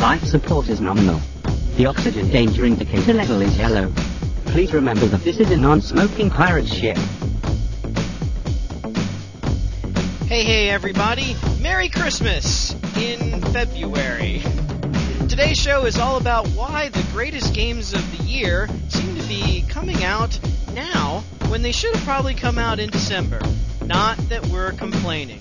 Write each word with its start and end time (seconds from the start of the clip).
Life 0.00 0.22
support 0.22 0.68
is 0.68 0.80
nominal. 0.80 1.20
The 1.76 1.86
oxygen 1.86 2.30
danger 2.30 2.64
indicator 2.64 3.12
level 3.12 3.42
is 3.42 3.58
yellow. 3.58 3.92
Please 4.46 4.72
remember 4.72 5.06
that 5.06 5.22
this 5.24 5.40
is 5.40 5.50
a 5.50 5.56
non-smoking 5.56 6.30
pirate 6.30 6.68
ship. 6.68 6.96
Hey, 10.28 10.44
hey, 10.44 10.70
everybody! 10.70 11.34
Merry 11.60 11.88
Christmas 11.88 12.74
in 12.96 13.40
February. 13.52 14.40
Today's 15.28 15.58
show 15.58 15.84
is 15.84 15.98
all 15.98 16.16
about 16.16 16.46
why 16.50 16.90
the 16.90 17.04
greatest 17.12 17.52
games 17.52 17.92
of 17.92 18.16
the 18.16 18.22
year 18.22 18.68
seem 18.88 19.16
to 19.16 19.26
be 19.26 19.64
coming 19.68 20.04
out 20.04 20.38
now 20.74 21.24
when 21.48 21.62
they 21.62 21.72
should 21.72 21.92
have 21.96 22.04
probably 22.04 22.34
come 22.34 22.56
out 22.56 22.78
in 22.78 22.88
December. 22.88 23.40
Not 23.84 24.16
that 24.28 24.46
we're 24.46 24.72
complaining. 24.72 25.40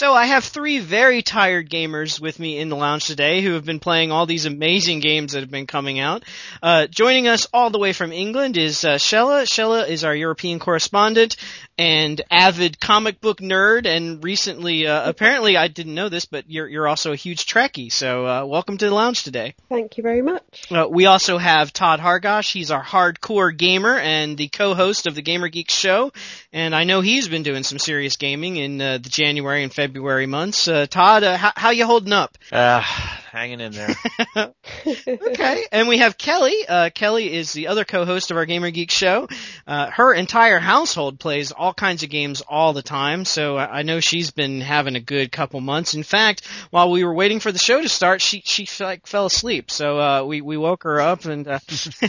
So 0.00 0.14
I 0.14 0.24
have 0.24 0.44
three 0.44 0.78
very 0.78 1.20
tired 1.20 1.68
gamers 1.68 2.18
with 2.18 2.40
me 2.40 2.56
in 2.56 2.70
the 2.70 2.74
lounge 2.74 3.04
today 3.04 3.42
who 3.42 3.52
have 3.52 3.66
been 3.66 3.80
playing 3.80 4.10
all 4.10 4.24
these 4.24 4.46
amazing 4.46 5.00
games 5.00 5.34
that 5.34 5.40
have 5.40 5.50
been 5.50 5.66
coming 5.66 5.98
out. 5.98 6.24
Uh, 6.62 6.86
joining 6.86 7.28
us 7.28 7.46
all 7.52 7.68
the 7.68 7.78
way 7.78 7.92
from 7.92 8.10
England 8.10 8.56
is 8.56 8.82
uh, 8.82 8.94
Shella. 8.94 9.42
Shella 9.42 9.86
is 9.86 10.02
our 10.02 10.14
European 10.14 10.58
correspondent 10.58 11.36
and 11.80 12.20
avid 12.30 12.78
comic 12.78 13.22
book 13.22 13.38
nerd, 13.38 13.86
and 13.86 14.22
recently, 14.22 14.86
uh, 14.86 15.08
apparently, 15.08 15.56
I 15.56 15.68
didn't 15.68 15.94
know 15.94 16.10
this, 16.10 16.26
but 16.26 16.44
you're 16.46 16.68
you're 16.68 16.86
also 16.86 17.12
a 17.12 17.16
huge 17.16 17.46
Trekkie. 17.46 17.90
So 17.90 18.26
uh, 18.26 18.44
welcome 18.44 18.76
to 18.76 18.84
the 18.84 18.94
lounge 18.94 19.22
today. 19.22 19.54
Thank 19.70 19.96
you 19.96 20.02
very 20.02 20.20
much. 20.20 20.70
Uh, 20.70 20.86
we 20.90 21.06
also 21.06 21.38
have 21.38 21.72
Todd 21.72 21.98
Hargosh. 21.98 22.52
He's 22.52 22.70
our 22.70 22.84
hardcore 22.84 23.56
gamer 23.56 23.98
and 23.98 24.36
the 24.36 24.48
co-host 24.48 25.06
of 25.06 25.14
the 25.14 25.22
Gamer 25.22 25.48
Geeks 25.48 25.72
show, 25.72 26.12
and 26.52 26.74
I 26.74 26.84
know 26.84 27.00
he's 27.00 27.28
been 27.28 27.44
doing 27.44 27.62
some 27.62 27.78
serious 27.78 28.18
gaming 28.18 28.56
in 28.56 28.78
uh, 28.78 28.98
the 28.98 29.08
January 29.08 29.62
and 29.62 29.72
February 29.72 30.26
months. 30.26 30.68
Uh, 30.68 30.84
Todd, 30.84 31.22
uh, 31.22 31.38
how, 31.38 31.52
how 31.56 31.70
you 31.70 31.86
holding 31.86 32.12
up? 32.12 32.36
Uh, 32.52 32.82
hanging 33.30 33.60
in 33.60 33.72
there. 33.72 33.94
okay. 34.86 35.64
And 35.70 35.88
we 35.88 35.98
have 35.98 36.18
Kelly. 36.18 36.66
Uh, 36.68 36.90
Kelly 36.92 37.32
is 37.32 37.52
the 37.52 37.68
other 37.68 37.84
co-host 37.84 38.30
of 38.30 38.36
our 38.36 38.44
Gamer 38.44 38.70
Geek 38.70 38.90
show. 38.90 39.28
Uh, 39.66 39.90
her 39.90 40.12
entire 40.12 40.58
household 40.58 41.20
plays 41.20 41.52
all 41.52 41.72
kinds 41.72 42.02
of 42.02 42.10
games 42.10 42.40
all 42.40 42.72
the 42.72 42.82
time, 42.82 43.24
so 43.24 43.56
I 43.56 43.82
know 43.82 44.00
she's 44.00 44.30
been 44.32 44.60
having 44.60 44.96
a 44.96 45.00
good 45.00 45.30
couple 45.30 45.60
months. 45.60 45.94
In 45.94 46.02
fact, 46.02 46.46
while 46.70 46.90
we 46.90 47.04
were 47.04 47.14
waiting 47.14 47.40
for 47.40 47.52
the 47.52 47.58
show 47.58 47.80
to 47.80 47.88
start, 47.88 48.20
she 48.20 48.42
she 48.44 48.66
like 48.82 49.06
fell 49.06 49.26
asleep. 49.26 49.70
So 49.70 50.00
uh, 50.00 50.24
we 50.24 50.40
we 50.40 50.56
woke 50.56 50.82
her 50.82 51.00
up. 51.00 51.24
And 51.24 51.46
uh, 51.46 51.60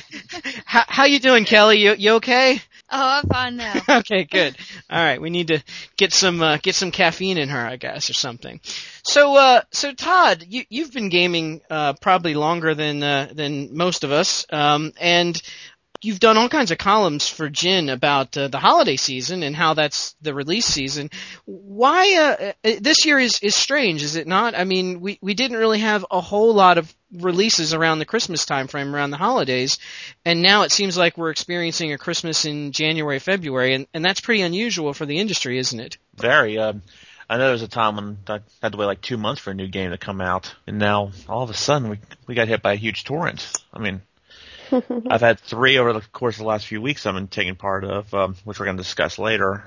how 0.65 0.83
how 0.87 1.05
you 1.05 1.19
doing, 1.19 1.45
Kelly? 1.45 1.79
You 1.79 1.93
you 1.93 2.11
okay? 2.13 2.59
Oh, 2.93 3.21
I'm 3.23 3.27
fine 3.27 3.55
now. 3.55 3.81
okay, 3.99 4.25
good. 4.25 4.57
All 4.89 5.01
right, 5.01 5.21
we 5.21 5.29
need 5.29 5.47
to 5.47 5.63
get 5.95 6.11
some 6.11 6.41
uh, 6.41 6.57
get 6.61 6.75
some 6.75 6.91
caffeine 6.91 7.37
in 7.37 7.49
her, 7.49 7.65
I 7.65 7.77
guess, 7.77 8.09
or 8.09 8.13
something. 8.13 8.59
So, 9.03 9.35
uh, 9.37 9.61
so 9.71 9.93
Todd, 9.93 10.43
you 10.47 10.63
you've 10.69 10.91
been 10.91 11.07
gaming 11.09 11.61
uh, 11.69 11.93
probably 11.93 12.33
longer 12.33 12.75
than 12.75 13.01
uh, 13.01 13.29
than 13.31 13.75
most 13.75 14.03
of 14.03 14.11
us, 14.11 14.45
um, 14.51 14.91
and 14.99 15.41
you've 16.01 16.19
done 16.19 16.37
all 16.37 16.49
kinds 16.49 16.71
of 16.71 16.77
columns 16.77 17.29
for 17.29 17.49
Gin 17.49 17.89
about 17.89 18.35
uh, 18.35 18.47
the 18.47 18.59
holiday 18.59 18.95
season 18.97 19.43
and 19.43 19.55
how 19.55 19.73
that's 19.73 20.15
the 20.21 20.33
release 20.33 20.65
season. 20.65 21.09
Why 21.45 22.15
uh, 22.15 22.67
uh, 22.67 22.75
this 22.81 23.05
year 23.05 23.19
is 23.19 23.39
is 23.41 23.55
strange, 23.55 24.03
is 24.03 24.15
it 24.15 24.27
not? 24.27 24.53
I 24.53 24.65
mean, 24.65 24.99
we 24.99 25.17
we 25.21 25.33
didn't 25.33 25.57
really 25.57 25.79
have 25.79 26.05
a 26.11 26.19
whole 26.19 26.53
lot 26.53 26.77
of 26.77 26.93
releases 27.13 27.73
around 27.73 27.99
the 27.99 28.05
Christmas 28.05 28.45
time 28.45 28.67
frame, 28.67 28.95
around 28.95 29.11
the 29.11 29.17
holidays, 29.17 29.77
and 30.25 30.41
now 30.41 30.63
it 30.63 30.71
seems 30.71 30.97
like 30.97 31.17
we're 31.17 31.31
experiencing 31.31 31.93
a 31.93 31.97
Christmas 31.97 32.45
in 32.45 32.71
January, 32.71 33.19
February, 33.19 33.73
and 33.73 33.87
and 33.93 34.03
that's 34.03 34.21
pretty 34.21 34.41
unusual 34.41 34.93
for 34.93 35.05
the 35.05 35.19
industry, 35.19 35.57
isn't 35.57 35.79
it? 35.79 35.97
Very. 36.15 36.57
Um, 36.57 36.81
I 37.29 37.37
know 37.37 37.45
there 37.45 37.53
was 37.53 37.61
a 37.61 37.69
time 37.69 37.95
when 37.95 38.17
I 38.27 38.39
had 38.61 38.73
to 38.73 38.77
wait 38.77 38.87
like 38.87 39.01
two 39.01 39.17
months 39.17 39.41
for 39.41 39.51
a 39.51 39.53
new 39.53 39.67
game 39.67 39.91
to 39.91 39.97
come 39.97 40.19
out, 40.19 40.53
and 40.67 40.79
now 40.79 41.11
all 41.29 41.43
of 41.43 41.49
a 41.49 41.53
sudden 41.53 41.89
we 41.89 41.99
we 42.27 42.35
got 42.35 42.47
hit 42.47 42.61
by 42.61 42.73
a 42.73 42.77
huge 42.77 43.03
torrent. 43.03 43.51
I 43.73 43.79
mean, 43.79 44.01
I've 45.09 45.21
had 45.21 45.39
three 45.39 45.77
over 45.77 45.93
the 45.93 46.01
course 46.01 46.35
of 46.35 46.39
the 46.39 46.47
last 46.47 46.65
few 46.65 46.81
weeks 46.81 47.05
I've 47.05 47.15
been 47.15 47.27
taking 47.27 47.55
part 47.55 47.83
of, 47.83 48.13
um, 48.13 48.35
which 48.43 48.59
we're 48.59 48.65
going 48.65 48.77
to 48.77 48.83
discuss 48.83 49.19
later. 49.19 49.63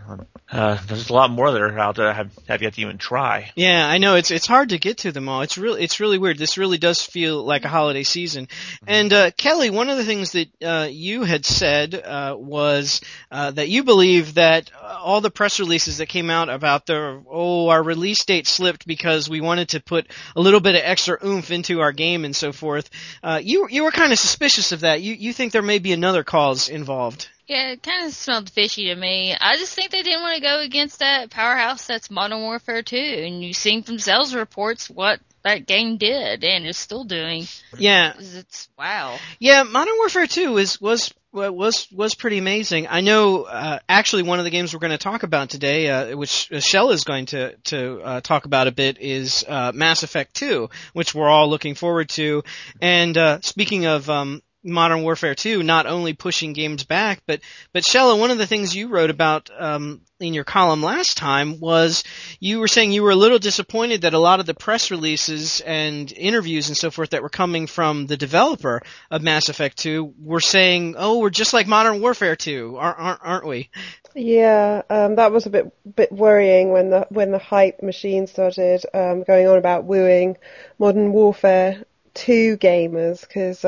Uh, 0.50 0.78
there's 0.86 1.10
a 1.10 1.12
lot 1.12 1.30
more 1.30 1.50
that 1.50 1.60
are 1.60 1.78
out 1.78 1.96
there 1.96 2.08
I 2.08 2.12
have, 2.12 2.30
have 2.48 2.62
yet 2.62 2.74
to 2.74 2.80
even 2.80 2.98
try. 2.98 3.50
Yeah, 3.56 3.86
I 3.86 3.98
know 3.98 4.16
it's 4.16 4.30
it's 4.30 4.46
hard 4.46 4.70
to 4.70 4.78
get 4.78 4.98
to 4.98 5.12
them 5.12 5.28
all. 5.28 5.42
It's 5.42 5.58
really 5.58 5.82
it's 5.82 6.00
really 6.00 6.18
weird. 6.18 6.38
This 6.38 6.58
really 6.58 6.78
does 6.78 7.02
feel 7.02 7.42
like 7.44 7.64
a 7.64 7.68
holiday 7.68 8.02
season. 8.02 8.46
Mm-hmm. 8.46 8.84
And 8.88 9.12
uh, 9.12 9.30
Kelly, 9.32 9.70
one 9.70 9.88
of 9.88 9.96
the 9.96 10.04
things 10.04 10.32
that 10.32 10.48
uh, 10.62 10.88
you 10.90 11.24
had 11.24 11.44
said 11.44 11.94
uh, 11.94 12.36
was 12.38 13.00
uh, 13.30 13.50
that 13.52 13.68
you 13.68 13.84
believe 13.84 14.34
that 14.34 14.70
all 14.82 15.20
the 15.20 15.30
press 15.30 15.60
releases 15.60 15.98
that 15.98 16.06
came 16.06 16.30
out 16.30 16.48
about 16.48 16.86
the 16.86 17.22
oh 17.28 17.68
our 17.68 17.82
release 17.82 18.24
date 18.24 18.46
slipped 18.46 18.86
because 18.86 19.28
we 19.28 19.40
wanted 19.40 19.70
to 19.70 19.80
put 19.80 20.06
a 20.36 20.40
little 20.40 20.60
bit 20.60 20.74
of 20.74 20.82
extra 20.84 21.18
oomph 21.24 21.50
into 21.50 21.80
our 21.80 21.92
game 21.92 22.24
and 22.24 22.34
so 22.34 22.52
forth. 22.52 22.90
Uh, 23.22 23.40
you 23.42 23.68
you 23.70 23.84
were 23.84 23.90
kind 23.90 24.12
of 24.12 24.18
suspicious 24.18 24.72
of 24.72 24.80
that 24.80 24.93
that, 24.94 25.02
you 25.02 25.14
you 25.14 25.32
think 25.32 25.52
there 25.52 25.62
may 25.62 25.78
be 25.78 25.92
another 25.92 26.22
cause 26.22 26.68
involved? 26.68 27.28
Yeah, 27.46 27.72
it 27.72 27.82
kind 27.82 28.06
of 28.06 28.14
smelled 28.14 28.48
fishy 28.48 28.86
to 28.86 28.94
me. 28.94 29.36
I 29.38 29.56
just 29.56 29.74
think 29.74 29.90
they 29.90 30.02
didn't 30.02 30.22
want 30.22 30.36
to 30.36 30.42
go 30.42 30.60
against 30.60 31.00
that 31.00 31.28
powerhouse 31.28 31.86
that's 31.86 32.10
Modern 32.10 32.40
Warfare 32.40 32.82
2, 32.82 32.96
and 32.96 33.44
you've 33.44 33.56
seen 33.56 33.82
from 33.82 33.98
sales 33.98 34.34
reports 34.34 34.88
what 34.88 35.20
that 35.42 35.66
game 35.66 35.98
did 35.98 36.42
and 36.42 36.66
is 36.66 36.78
still 36.78 37.04
doing. 37.04 37.44
Yeah, 37.76 38.14
it's 38.18 38.70
wow. 38.78 39.18
Yeah, 39.38 39.64
Modern 39.64 39.94
Warfare 39.98 40.26
2 40.26 40.52
was 40.52 40.80
was 40.80 41.12
was 41.32 41.88
was 41.92 42.14
pretty 42.14 42.38
amazing. 42.38 42.86
I 42.88 43.00
know 43.02 43.42
uh, 43.42 43.80
actually 43.88 44.22
one 44.22 44.38
of 44.38 44.44
the 44.44 44.50
games 44.50 44.72
we're 44.72 44.80
going 44.80 44.92
to 44.92 44.98
talk 44.98 45.22
about 45.22 45.50
today, 45.50 45.90
uh, 45.90 46.16
which 46.16 46.50
Shell 46.60 46.92
is 46.92 47.04
going 47.04 47.26
to 47.26 47.56
to 47.64 48.00
uh, 48.00 48.20
talk 48.22 48.46
about 48.46 48.68
a 48.68 48.72
bit, 48.72 48.98
is 49.00 49.44
uh, 49.46 49.72
Mass 49.74 50.02
Effect 50.02 50.34
2, 50.34 50.70
which 50.94 51.14
we're 51.14 51.28
all 51.28 51.50
looking 51.50 51.74
forward 51.74 52.08
to. 52.10 52.42
And 52.80 53.18
uh, 53.18 53.40
speaking 53.42 53.84
of 53.84 54.08
um, 54.08 54.42
Modern 54.64 55.02
Warfare 55.02 55.34
2 55.34 55.62
not 55.62 55.86
only 55.86 56.14
pushing 56.14 56.54
games 56.54 56.84
back, 56.84 57.20
but 57.26 57.40
but 57.72 57.84
Shella, 57.84 58.18
one 58.18 58.30
of 58.30 58.38
the 58.38 58.46
things 58.46 58.74
you 58.74 58.88
wrote 58.88 59.10
about 59.10 59.50
um, 59.56 60.00
in 60.18 60.32
your 60.32 60.44
column 60.44 60.82
last 60.82 61.16
time 61.16 61.60
was 61.60 62.02
you 62.40 62.60
were 62.60 62.68
saying 62.68 62.92
you 62.92 63.02
were 63.02 63.10
a 63.10 63.16
little 63.16 63.38
disappointed 63.38 64.02
that 64.02 64.14
a 64.14 64.18
lot 64.18 64.40
of 64.40 64.46
the 64.46 64.54
press 64.54 64.90
releases 64.90 65.60
and 65.60 66.10
interviews 66.12 66.68
and 66.68 66.76
so 66.76 66.90
forth 66.90 67.10
that 67.10 67.22
were 67.22 67.28
coming 67.28 67.66
from 67.66 68.06
the 68.06 68.16
developer 68.16 68.80
of 69.10 69.22
Mass 69.22 69.48
Effect 69.48 69.76
2 69.78 70.14
were 70.18 70.40
saying, 70.40 70.94
"Oh, 70.96 71.18
we're 71.18 71.30
just 71.30 71.52
like 71.52 71.66
Modern 71.66 72.00
Warfare 72.00 72.36
2, 72.36 72.76
aren't 72.78 73.20
aren't 73.22 73.46
we?" 73.46 73.70
Yeah, 74.14 74.82
um, 74.88 75.16
that 75.16 75.32
was 75.32 75.46
a 75.46 75.50
bit 75.50 75.72
bit 75.96 76.12
worrying 76.12 76.70
when 76.70 76.90
the 76.90 77.06
when 77.10 77.32
the 77.32 77.38
hype 77.38 77.82
machine 77.82 78.26
started 78.26 78.82
um, 78.94 79.24
going 79.24 79.46
on 79.46 79.58
about 79.58 79.84
wooing 79.84 80.38
Modern 80.78 81.12
Warfare 81.12 81.84
2 82.14 82.56
gamers 82.56 83.20
because. 83.20 83.64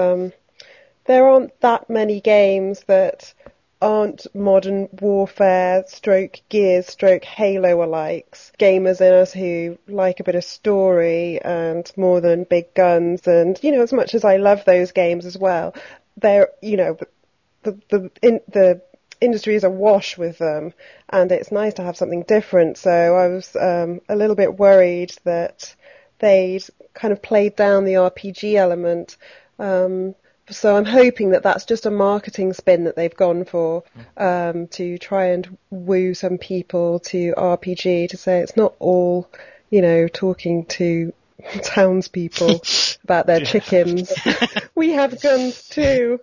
There 1.07 1.29
aren't 1.29 1.61
that 1.61 1.89
many 1.89 2.21
games 2.21 2.81
that 2.87 3.33
aren't 3.81 4.27
modern 4.35 4.89
warfare 5.01 5.85
stroke 5.87 6.41
gears 6.49 6.87
stroke 6.87 7.25
halo 7.25 7.77
alikes. 7.77 8.51
Gamers 8.59 9.01
in 9.01 9.13
us 9.13 9.33
who 9.33 9.79
like 9.87 10.19
a 10.19 10.25
bit 10.25 10.35
of 10.35 10.45
story 10.45 11.41
and 11.41 11.91
more 11.97 12.21
than 12.21 12.45
big 12.45 12.73
guns 12.75 13.27
and 13.29 13.59
you 13.63 13.73
know 13.73 13.83
as 13.83 13.93
much 13.93 14.15
as 14.15 14.25
i 14.25 14.37
love 14.37 14.65
those 14.65 14.93
games 14.93 15.27
as 15.27 15.37
well 15.37 15.75
they're 16.17 16.49
you 16.63 16.79
know 16.79 16.97
the 17.65 17.79
the 17.91 18.11
in, 18.23 18.41
the 18.49 18.81
industry 19.21 19.55
is 19.55 19.65
awash 19.65 20.17
with 20.17 20.39
them 20.39 20.73
and 21.11 21.31
it's 21.31 21.53
nice 21.53 21.75
to 21.75 21.83
have 21.83 21.97
something 21.97 22.23
different. 22.23 22.79
So 22.79 22.91
i 22.91 23.29
was 23.29 23.55
um, 23.57 24.01
a 24.09 24.17
little 24.17 24.37
bit 24.37 24.59
worried 24.59 25.13
that 25.25 25.75
they'd 26.19 26.65
kind 26.95 27.13
of 27.13 27.21
played 27.21 27.57
down 27.57 27.85
the 27.85 27.95
rpg 27.95 28.55
element 28.55 29.17
um, 29.59 30.15
so 30.51 30.77
I'm 30.77 30.85
hoping 30.85 31.31
that 31.31 31.43
that's 31.43 31.65
just 31.65 31.87
a 31.87 31.91
marketing 31.91 32.53
spin 32.53 32.85
that 32.85 32.97
they've 32.97 33.15
gone 33.15 33.45
for 33.45 33.85
um, 34.17 34.69
to 34.69 34.99
try 34.99 35.27
and 35.27 35.57
woo 35.71 36.15
some 36.15 36.39
people 36.39 37.01
to 37.01 37.35
RPG 37.37 38.11
to 38.11 38.17
say 38.17 38.41
it's 38.41 38.57
not 38.57 38.75
all, 38.79 39.29
you 39.71 39.83
know, 39.83 40.09
talking 40.09 40.65
to 40.67 41.13
townspeople 41.63 42.63
about 43.05 43.27
their 43.27 43.41
chickens. 43.41 44.13
we 44.75 44.93
have 44.93 45.21
guns 45.21 45.69
too. 45.69 46.21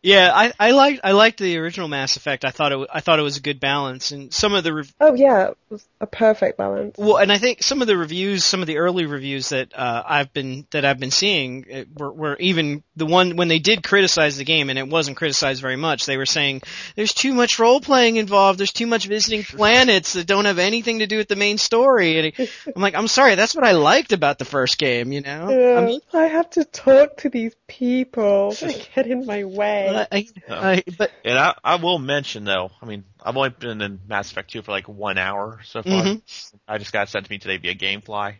Yeah, 0.00 0.30
I 0.32 0.52
I 0.60 0.70
liked 0.70 1.00
I 1.02 1.10
liked 1.10 1.40
the 1.40 1.58
original 1.58 1.88
Mass 1.88 2.16
Effect. 2.16 2.44
I 2.44 2.50
thought 2.50 2.70
it 2.70 2.88
I 2.92 3.00
thought 3.00 3.18
it 3.18 3.22
was 3.22 3.36
a 3.36 3.40
good 3.40 3.58
balance, 3.58 4.12
and 4.12 4.32
some 4.32 4.54
of 4.54 4.62
the 4.62 4.72
rev- 4.72 4.94
oh 5.00 5.14
yeah, 5.14 5.48
it 5.48 5.56
was 5.70 5.84
a 6.00 6.06
perfect 6.06 6.56
balance. 6.56 6.96
Well, 6.96 7.16
and 7.16 7.32
I 7.32 7.38
think 7.38 7.64
some 7.64 7.82
of 7.82 7.88
the 7.88 7.96
reviews, 7.96 8.44
some 8.44 8.60
of 8.60 8.68
the 8.68 8.78
early 8.78 9.06
reviews 9.06 9.48
that 9.48 9.76
uh, 9.76 10.04
I've 10.06 10.32
been 10.32 10.68
that 10.70 10.84
I've 10.84 11.00
been 11.00 11.10
seeing 11.10 11.88
were, 11.96 12.12
were 12.12 12.36
even 12.36 12.84
the 12.94 13.06
one 13.06 13.34
when 13.34 13.48
they 13.48 13.58
did 13.58 13.82
criticize 13.82 14.36
the 14.36 14.44
game, 14.44 14.70
and 14.70 14.78
it 14.78 14.88
wasn't 14.88 15.16
criticized 15.16 15.60
very 15.60 15.76
much. 15.76 16.06
They 16.06 16.16
were 16.16 16.26
saying 16.26 16.62
there's 16.94 17.12
too 17.12 17.34
much 17.34 17.58
role 17.58 17.80
playing 17.80 18.16
involved. 18.16 18.60
There's 18.60 18.72
too 18.72 18.86
much 18.86 19.06
visiting 19.06 19.42
planets 19.42 20.12
that 20.12 20.28
don't 20.28 20.44
have 20.44 20.60
anything 20.60 21.00
to 21.00 21.08
do 21.08 21.16
with 21.16 21.28
the 21.28 21.36
main 21.36 21.58
story. 21.58 22.18
And 22.36 22.48
I'm 22.74 22.82
like, 22.82 22.94
I'm 22.94 23.08
sorry, 23.08 23.34
that's 23.34 23.54
what 23.56 23.64
I 23.64 23.72
liked 23.72 24.12
about 24.12 24.38
the 24.38 24.44
first 24.44 24.78
game. 24.78 25.10
You 25.10 25.22
know, 25.22 25.50
yeah, 25.50 25.80
I, 25.80 25.84
mean, 25.84 26.00
I 26.12 26.26
have 26.26 26.50
to 26.50 26.64
talk 26.64 27.16
to 27.18 27.30
these 27.30 27.56
people. 27.66 28.52
They 28.52 28.86
get 28.94 29.08
in 29.08 29.26
my 29.26 29.42
way. 29.42 29.87
I, 29.96 30.26
I, 30.48 30.84
but 30.98 31.10
And 31.24 31.38
I, 31.38 31.54
I 31.64 31.76
will 31.76 31.98
mention 31.98 32.44
though, 32.44 32.70
I 32.80 32.86
mean, 32.86 33.04
I've 33.22 33.36
only 33.36 33.50
been 33.50 33.80
in 33.80 34.00
Mass 34.06 34.30
Effect 34.30 34.50
2 34.50 34.62
for 34.62 34.72
like 34.72 34.88
one 34.88 35.18
hour 35.18 35.60
so 35.64 35.82
far. 35.82 36.04
Mhm. 36.04 36.22
I 36.66 36.78
just 36.78 36.92
got 36.92 37.08
sent 37.08 37.26
to 37.26 37.30
me 37.30 37.38
today 37.38 37.56
via 37.56 37.74
GameFly. 37.74 38.34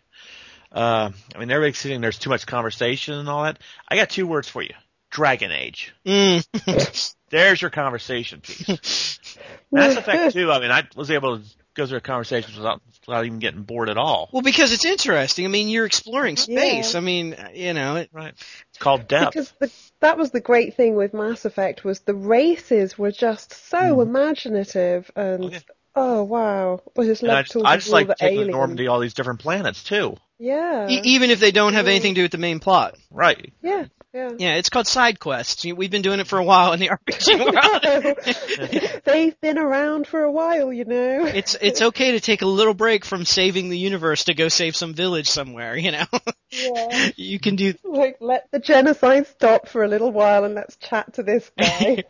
Uh, 0.70 1.10
I 1.34 1.38
mean, 1.38 1.50
everybody's 1.50 1.78
saying 1.78 2.00
there's 2.00 2.18
too 2.18 2.30
much 2.30 2.46
conversation 2.46 3.14
and 3.14 3.28
all 3.28 3.44
that. 3.44 3.58
I 3.88 3.96
got 3.96 4.10
two 4.10 4.26
words 4.26 4.48
for 4.48 4.62
you. 4.62 4.74
Dragon 5.10 5.50
Age. 5.50 5.94
mm, 6.04 7.14
There's 7.30 7.60
your 7.62 7.70
conversation 7.70 8.40
piece. 8.40 9.38
Mass 9.72 9.96
Effect 9.96 10.34
2, 10.34 10.50
I 10.52 10.60
mean, 10.60 10.70
I 10.70 10.86
was 10.94 11.10
able 11.10 11.38
to 11.38 11.44
go 11.78 11.86
through 11.86 12.00
conversations 12.00 12.56
without, 12.56 12.82
without 13.06 13.24
even 13.24 13.38
getting 13.38 13.62
bored 13.62 13.88
at 13.88 13.96
all. 13.96 14.28
well, 14.32 14.42
because 14.42 14.72
it's 14.72 14.84
interesting. 14.84 15.44
I 15.44 15.48
mean, 15.48 15.68
you're 15.68 15.86
exploring 15.86 16.36
space. 16.36 16.92
Yeah. 16.92 16.98
I 16.98 17.00
mean, 17.00 17.36
you 17.54 17.72
know, 17.72 17.96
it, 17.96 18.10
Right. 18.12 18.34
It's 18.68 18.78
called 18.78 19.08
depth. 19.08 19.32
Because 19.32 19.52
the, 19.60 19.72
that 20.00 20.18
was 20.18 20.30
the 20.32 20.40
great 20.40 20.74
thing 20.74 20.96
with 20.96 21.14
Mass 21.14 21.44
Effect 21.44 21.84
was 21.84 22.00
the 22.00 22.14
races 22.14 22.98
were 22.98 23.12
just 23.12 23.52
so 23.52 23.78
mm-hmm. 23.78 24.00
imaginative 24.00 25.10
and 25.16 25.62
Oh, 25.94 26.20
oh 26.20 26.22
wow, 26.24 26.80
I 26.96 27.04
just 27.04 27.22
and 27.22 27.30
I 27.30 27.34
loved 27.36 27.52
just, 27.52 27.64
I 27.64 27.76
just 27.76 27.90
like 27.90 28.08
taking 28.16 28.38
aliens. 28.38 28.52
Normandy 28.52 28.86
all 28.86 29.00
these 29.00 29.14
different 29.14 29.40
planets 29.40 29.82
too. 29.82 30.16
Yeah, 30.38 30.88
e- 30.88 31.00
even 31.04 31.30
if 31.30 31.40
they 31.40 31.50
don't 31.50 31.74
have 31.74 31.88
anything 31.88 32.14
to 32.14 32.20
do 32.20 32.24
with 32.24 32.32
the 32.32 32.38
main 32.38 32.60
plot. 32.60 32.96
Right. 33.10 33.52
yeah, 33.62 33.86
yeah. 34.14 34.30
Yeah, 34.38 34.54
it's 34.54 34.70
called 34.70 34.86
side 34.86 35.20
quests. 35.20 35.64
We've 35.64 35.90
been 35.90 36.02
doing 36.02 36.20
it 36.20 36.26
for 36.26 36.38
a 36.38 36.44
while 36.44 36.72
in 36.72 36.80
the 36.80 36.88
RPG 37.06 37.38
world. 37.38 39.02
They've 39.04 39.38
been 39.40 39.58
around 39.58 40.06
for 40.06 40.22
a 40.22 40.30
while, 40.30 40.72
you 40.72 40.84
know. 40.84 41.26
it's 41.34 41.56
it's 41.60 41.82
okay 41.82 42.12
to 42.12 42.20
take 42.20 42.42
a 42.42 42.46
little 42.46 42.74
break 42.74 43.04
from 43.04 43.24
saving 43.24 43.68
the 43.68 43.78
universe 43.78 44.24
to 44.24 44.34
go 44.34 44.48
save 44.48 44.76
some 44.76 44.94
village 44.94 45.28
somewhere. 45.28 45.76
You 45.76 45.92
know, 45.92 46.04
yeah. 46.50 47.10
you 47.16 47.38
can 47.38 47.56
do. 47.56 47.74
Like, 47.84 48.18
let 48.20 48.50
the 48.50 48.58
genocide 48.58 49.26
stop 49.26 49.68
for 49.68 49.84
a 49.84 49.88
little 49.88 50.12
while 50.12 50.44
and 50.44 50.54
let's 50.54 50.76
chat 50.76 51.14
to 51.14 51.22
this 51.22 51.50
guy. 51.58 52.04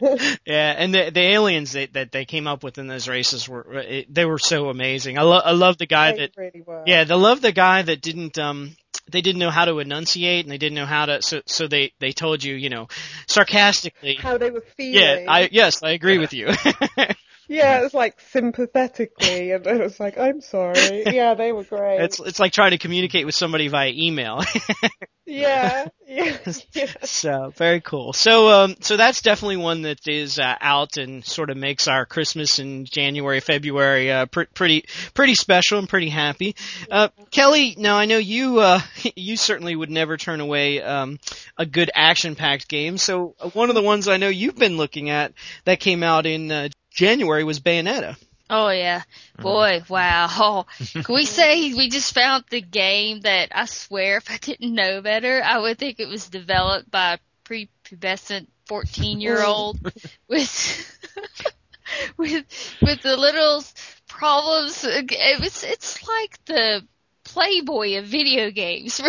Yeah, 0.44 0.75
and 0.76 0.94
the 0.94 1.10
the 1.10 1.20
aliens 1.20 1.72
that 1.72 1.92
that 1.92 2.12
they 2.12 2.25
came 2.25 2.46
up 2.46 2.62
with 2.62 2.78
in 2.78 2.86
those 2.88 3.08
races 3.08 3.48
were 3.48 3.75
it, 3.75 4.12
they 4.12 4.25
were 4.25 4.38
so 4.38 4.69
amazing. 4.69 5.19
I 5.19 5.22
love 5.22 5.42
I 5.44 5.52
love 5.52 5.78
the 5.78 5.86
guy 5.86 6.12
they 6.12 6.19
that 6.19 6.36
really 6.36 6.62
were. 6.62 6.84
yeah, 6.86 7.04
they 7.04 7.14
love 7.14 7.40
the 7.40 7.52
guy 7.52 7.82
that 7.82 8.00
didn't 8.00 8.18
um 8.38 8.76
they 9.11 9.20
didn't 9.20 9.38
know 9.38 9.50
how 9.50 9.65
to 9.65 9.79
enunciate 9.79 10.44
and 10.44 10.53
they 10.53 10.59
didn't 10.59 10.76
know 10.76 10.87
how 10.87 11.06
to 11.06 11.23
so 11.23 11.41
so 11.47 11.67
they 11.67 11.93
they 12.00 12.12
told 12.12 12.43
you 12.44 12.55
you 12.55 12.69
know 12.69 12.88
sarcastically. 13.26 14.15
How 14.15 14.38
they 14.38 14.50
were 14.50 14.65
feeling. 14.76 15.25
Yeah, 15.25 15.32
I 15.32 15.49
yes 15.50 15.82
I 15.82 15.91
agree 15.91 16.19
with 16.19 16.32
you. 16.32 16.49
Yeah, 17.49 17.85
it's 17.85 17.95
like 17.95 18.21
sympathetically, 18.21 19.53
and 19.53 19.67
it 19.67 19.81
was 19.81 19.99
like, 19.99 20.19
I'm 20.19 20.41
sorry. 20.41 21.03
Yeah, 21.06 21.35
they 21.35 21.50
were 21.53 21.65
great. 21.65 22.00
it's 22.00 22.21
it's 22.21 22.39
like 22.39 22.53
trying 22.53 22.73
to 22.73 22.79
communicate 22.79 23.25
with 23.27 23.35
somebody 23.35 23.69
via 23.69 23.91
email. 23.95 24.43
Yeah, 25.29 25.89
yeah, 26.06 26.39
yeah. 26.73 26.87
So 27.03 27.53
very 27.55 27.83
cool. 27.83 28.15
So 28.15 28.49
um, 28.49 28.77
so 28.81 28.97
that's 28.97 29.21
definitely 29.21 29.59
one 29.59 29.83
that 29.83 30.09
is 30.09 30.39
uh, 30.39 30.55
out 30.59 30.97
and 30.97 31.23
sort 31.23 31.50
of 31.50 31.59
makes 31.59 31.87
our 31.87 32.06
Christmas 32.06 32.59
in 32.59 32.87
January, 32.87 33.41
February 33.41 34.11
uh, 34.11 34.25
pr- 34.25 34.49
pretty 34.55 34.87
pretty 35.12 35.35
special 35.35 35.79
and 35.79 35.87
pretty 35.89 36.09
happy. 36.09 36.56
Uh, 36.91 37.09
Kelly, 37.31 37.75
now 37.77 37.99
I 37.99 38.06
know 38.06 38.17
you 38.17 38.61
uh, 38.61 38.81
you 39.17 39.37
certainly 39.37 39.77
would 39.77 39.91
never 39.91 40.17
turn 40.17 40.41
away 40.41 40.81
um, 40.81 41.19
a 41.59 41.67
good 41.67 41.91
action 41.95 42.35
packed 42.35 42.67
game. 42.67 42.97
So 42.97 43.35
uh, 43.39 43.50
one 43.50 43.69
of 43.69 43.75
the 43.75 43.83
ones 43.83 44.09
I 44.09 44.17
know 44.17 44.29
you've 44.29 44.56
been 44.56 44.79
looking 44.79 45.11
at 45.11 45.35
that 45.67 45.79
came 45.79 46.03
out 46.03 46.25
in 46.25 46.50
uh, 46.50 46.69
January 46.99 47.45
was 47.45 47.61
Bayonetta. 47.61 48.17
Oh 48.50 48.71
yeah, 48.71 49.03
boy, 49.41 49.85
wow! 49.89 50.67
Can 50.93 51.05
we 51.15 51.27
say 51.27 51.73
we 51.73 51.91
just 51.91 52.12
found 52.12 52.43
the 52.50 52.61
game 52.61 53.21
that 53.21 53.50
I 53.55 53.67
swear, 53.67 54.17
if 54.17 54.29
I 54.29 54.39
didn't 54.39 54.75
know 54.75 55.00
better, 55.00 55.41
I 55.41 55.61
would 55.61 55.79
think 55.79 56.00
it 56.00 56.09
was 56.09 56.29
developed 56.29 56.91
by 56.91 57.12
a 57.12 57.19
prepubescent 57.45 58.49
fourteen-year-old 58.67 59.79
with 60.29 60.99
with 62.17 62.77
with 62.83 63.03
the 63.03 63.17
little 63.17 63.62
problems. 64.09 64.85
It 64.85 65.41
was 65.41 65.62
it's 65.62 66.03
like 66.09 66.45
the 66.47 66.85
Playboy 67.23 67.99
of 67.99 68.06
video 68.06 68.50
games. 68.50 69.00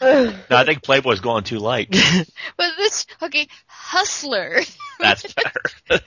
No, 0.00 0.34
I 0.50 0.64
think 0.64 0.82
Playboy's 0.82 1.20
going 1.20 1.44
too 1.44 1.58
light. 1.58 1.88
but 2.56 2.66
this 2.76 3.06
okay, 3.22 3.48
Hustler. 3.66 4.60
That's 5.00 5.32
better. 5.32 6.00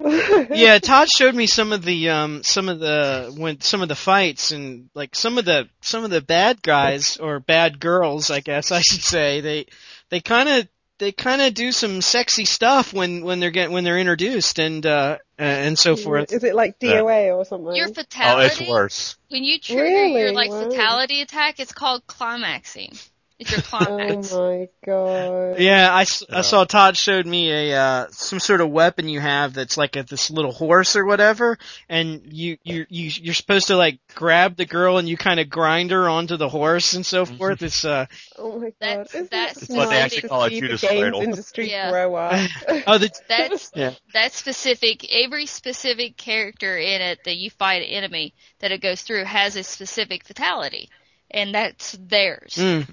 yeah, 0.54 0.78
Todd 0.78 1.08
showed 1.08 1.34
me 1.34 1.46
some 1.46 1.72
of 1.72 1.84
the 1.84 2.10
um 2.10 2.42
some 2.42 2.68
of 2.68 2.80
the 2.80 3.34
when 3.36 3.60
some 3.60 3.82
of 3.82 3.88
the 3.88 3.94
fights 3.94 4.52
and 4.52 4.90
like 4.94 5.14
some 5.14 5.38
of 5.38 5.44
the 5.44 5.68
some 5.80 6.04
of 6.04 6.10
the 6.10 6.20
bad 6.20 6.62
guys 6.62 7.16
or 7.18 7.40
bad 7.40 7.78
girls, 7.80 8.30
I 8.30 8.40
guess 8.40 8.72
I 8.72 8.80
should 8.80 9.02
say. 9.02 9.40
They 9.40 9.66
they 10.10 10.20
kind 10.20 10.48
of 10.48 10.68
they 10.98 11.12
kind 11.12 11.42
of 11.42 11.54
do 11.54 11.72
some 11.72 12.00
sexy 12.00 12.46
stuff 12.46 12.92
when 12.92 13.24
when 13.24 13.40
they're 13.40 13.50
get 13.50 13.70
when 13.70 13.84
they're 13.84 13.98
introduced 13.98 14.58
and 14.58 14.84
uh 14.84 15.18
and 15.38 15.78
so 15.78 15.96
forth. 15.96 16.32
Is 16.32 16.44
it 16.44 16.54
like 16.54 16.78
DOA 16.78 17.36
or 17.36 17.44
something? 17.44 17.74
Your 17.76 17.88
fatality. 17.88 18.44
oh, 18.44 18.48
fatality. 18.48 18.64
it's 18.64 18.70
worse. 18.70 19.16
When 19.28 19.44
you 19.44 19.58
trigger 19.58 20.06
your 20.06 20.32
like 20.32 20.50
Wow. 20.50 20.70
fatality 20.70 21.20
attack, 21.20 21.60
it's 21.60 21.72
called 21.72 22.06
climaxing. 22.06 22.92
It's 23.38 23.50
your 23.50 23.60
Oh 23.72 23.84
climax. 23.84 24.32
my 24.32 24.68
god. 24.84 25.58
Yeah, 25.58 25.92
I, 25.92 26.06
Yeah. 26.30 26.40
saw 26.40 26.64
Todd 26.64 26.96
showed 26.96 27.26
me 27.26 27.50
a 27.72 27.78
uh 27.78 28.06
some 28.10 28.40
sort 28.40 28.60
of 28.62 28.70
weapon 28.70 29.08
you 29.10 29.20
have 29.20 29.52
that's 29.52 29.76
like 29.76 29.96
a, 29.96 30.02
this 30.04 30.30
little 30.30 30.52
horse 30.52 30.96
or 30.96 31.04
whatever, 31.04 31.58
and 31.88 32.22
you 32.32 32.56
you 32.62 32.86
you 32.88 33.10
you're 33.22 33.34
supposed 33.34 33.66
to 33.66 33.76
like 33.76 33.98
grab 34.14 34.56
the 34.56 34.64
girl 34.64 34.96
and 34.96 35.06
you 35.06 35.18
kind 35.18 35.38
of 35.38 35.50
grind 35.50 35.90
her 35.90 36.08
onto 36.08 36.36
the 36.38 36.48
horse 36.48 36.94
and 36.94 37.04
so 37.04 37.26
forth. 37.26 37.62
It's 37.62 37.84
uh 37.84 38.06
Oh 38.38 38.58
my 38.58 38.66
god. 38.66 38.74
That's- 38.80 39.14
Isn't 39.14 39.30
that's 39.30 39.62
it 39.64 39.70
what 39.76 39.90
they 39.90 39.96
actually 40.00 40.28
call 40.28 40.44
it 40.44 40.50
see 40.50 40.60
the 40.60 40.66
Judas 40.68 40.80
games 40.80 41.00
Cradle. 41.02 41.20
industry 41.22 41.70
Yeah. 41.70 41.90
grow 41.90 42.14
up. 42.14 42.50
oh 42.86 42.96
the 42.98 43.10
That's 43.28 43.70
Yeah. 43.76 43.92
that 44.14 44.32
specific. 44.32 45.06
Every 45.12 45.44
specific 45.46 46.16
character 46.16 46.78
in 46.78 47.02
it 47.02 47.24
that 47.24 47.36
you 47.36 47.50
fight 47.50 47.82
an 47.82 47.88
enemy 47.88 48.32
that 48.60 48.72
it 48.72 48.80
goes 48.80 49.02
through 49.02 49.24
has 49.24 49.56
a 49.56 49.62
specific 49.62 50.24
fatality, 50.24 50.88
and 51.30 51.54
that's 51.54 51.92
theirs. 52.00 52.54
Mm. 52.56 52.86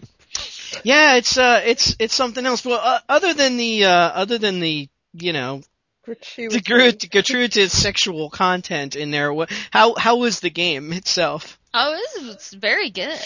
Yeah, 0.83 1.15
it's 1.15 1.37
uh, 1.37 1.61
it's 1.65 1.95
it's 1.99 2.15
something 2.15 2.45
else. 2.45 2.65
Well, 2.65 2.79
uh, 2.81 2.99
other 3.07 3.33
than 3.33 3.57
the 3.57 3.85
uh, 3.85 3.89
other 3.91 4.37
than 4.37 4.59
the 4.59 4.89
you 5.13 5.33
know 5.33 5.61
Gratuity. 6.03 6.57
the 6.57 6.61
grat- 6.61 7.09
gratuitous 7.11 7.71
sexual 7.79 8.29
content 8.29 8.95
in 8.95 9.11
there, 9.11 9.31
what, 9.33 9.51
how 9.71 9.93
how 9.95 10.17
was 10.17 10.39
the 10.39 10.49
game 10.49 10.91
itself? 10.93 11.59
Oh, 11.73 11.95
this 11.95 12.23
was 12.25 12.49
very 12.59 12.89
good. 12.89 13.19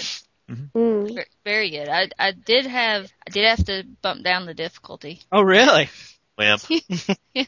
Mm. 0.49 1.13
Ver- 1.15 1.25
Very 1.43 1.69
good. 1.71 1.89
I 1.89 2.09
I 2.19 2.31
did 2.31 2.65
have 2.65 3.11
I 3.25 3.31
did 3.31 3.45
have 3.45 3.65
to 3.65 3.83
bump 4.01 4.23
down 4.23 4.45
the 4.45 4.53
difficulty. 4.53 5.21
Oh, 5.31 5.41
really? 5.41 5.89
Wimp. 6.37 6.61
Hey, 7.33 7.45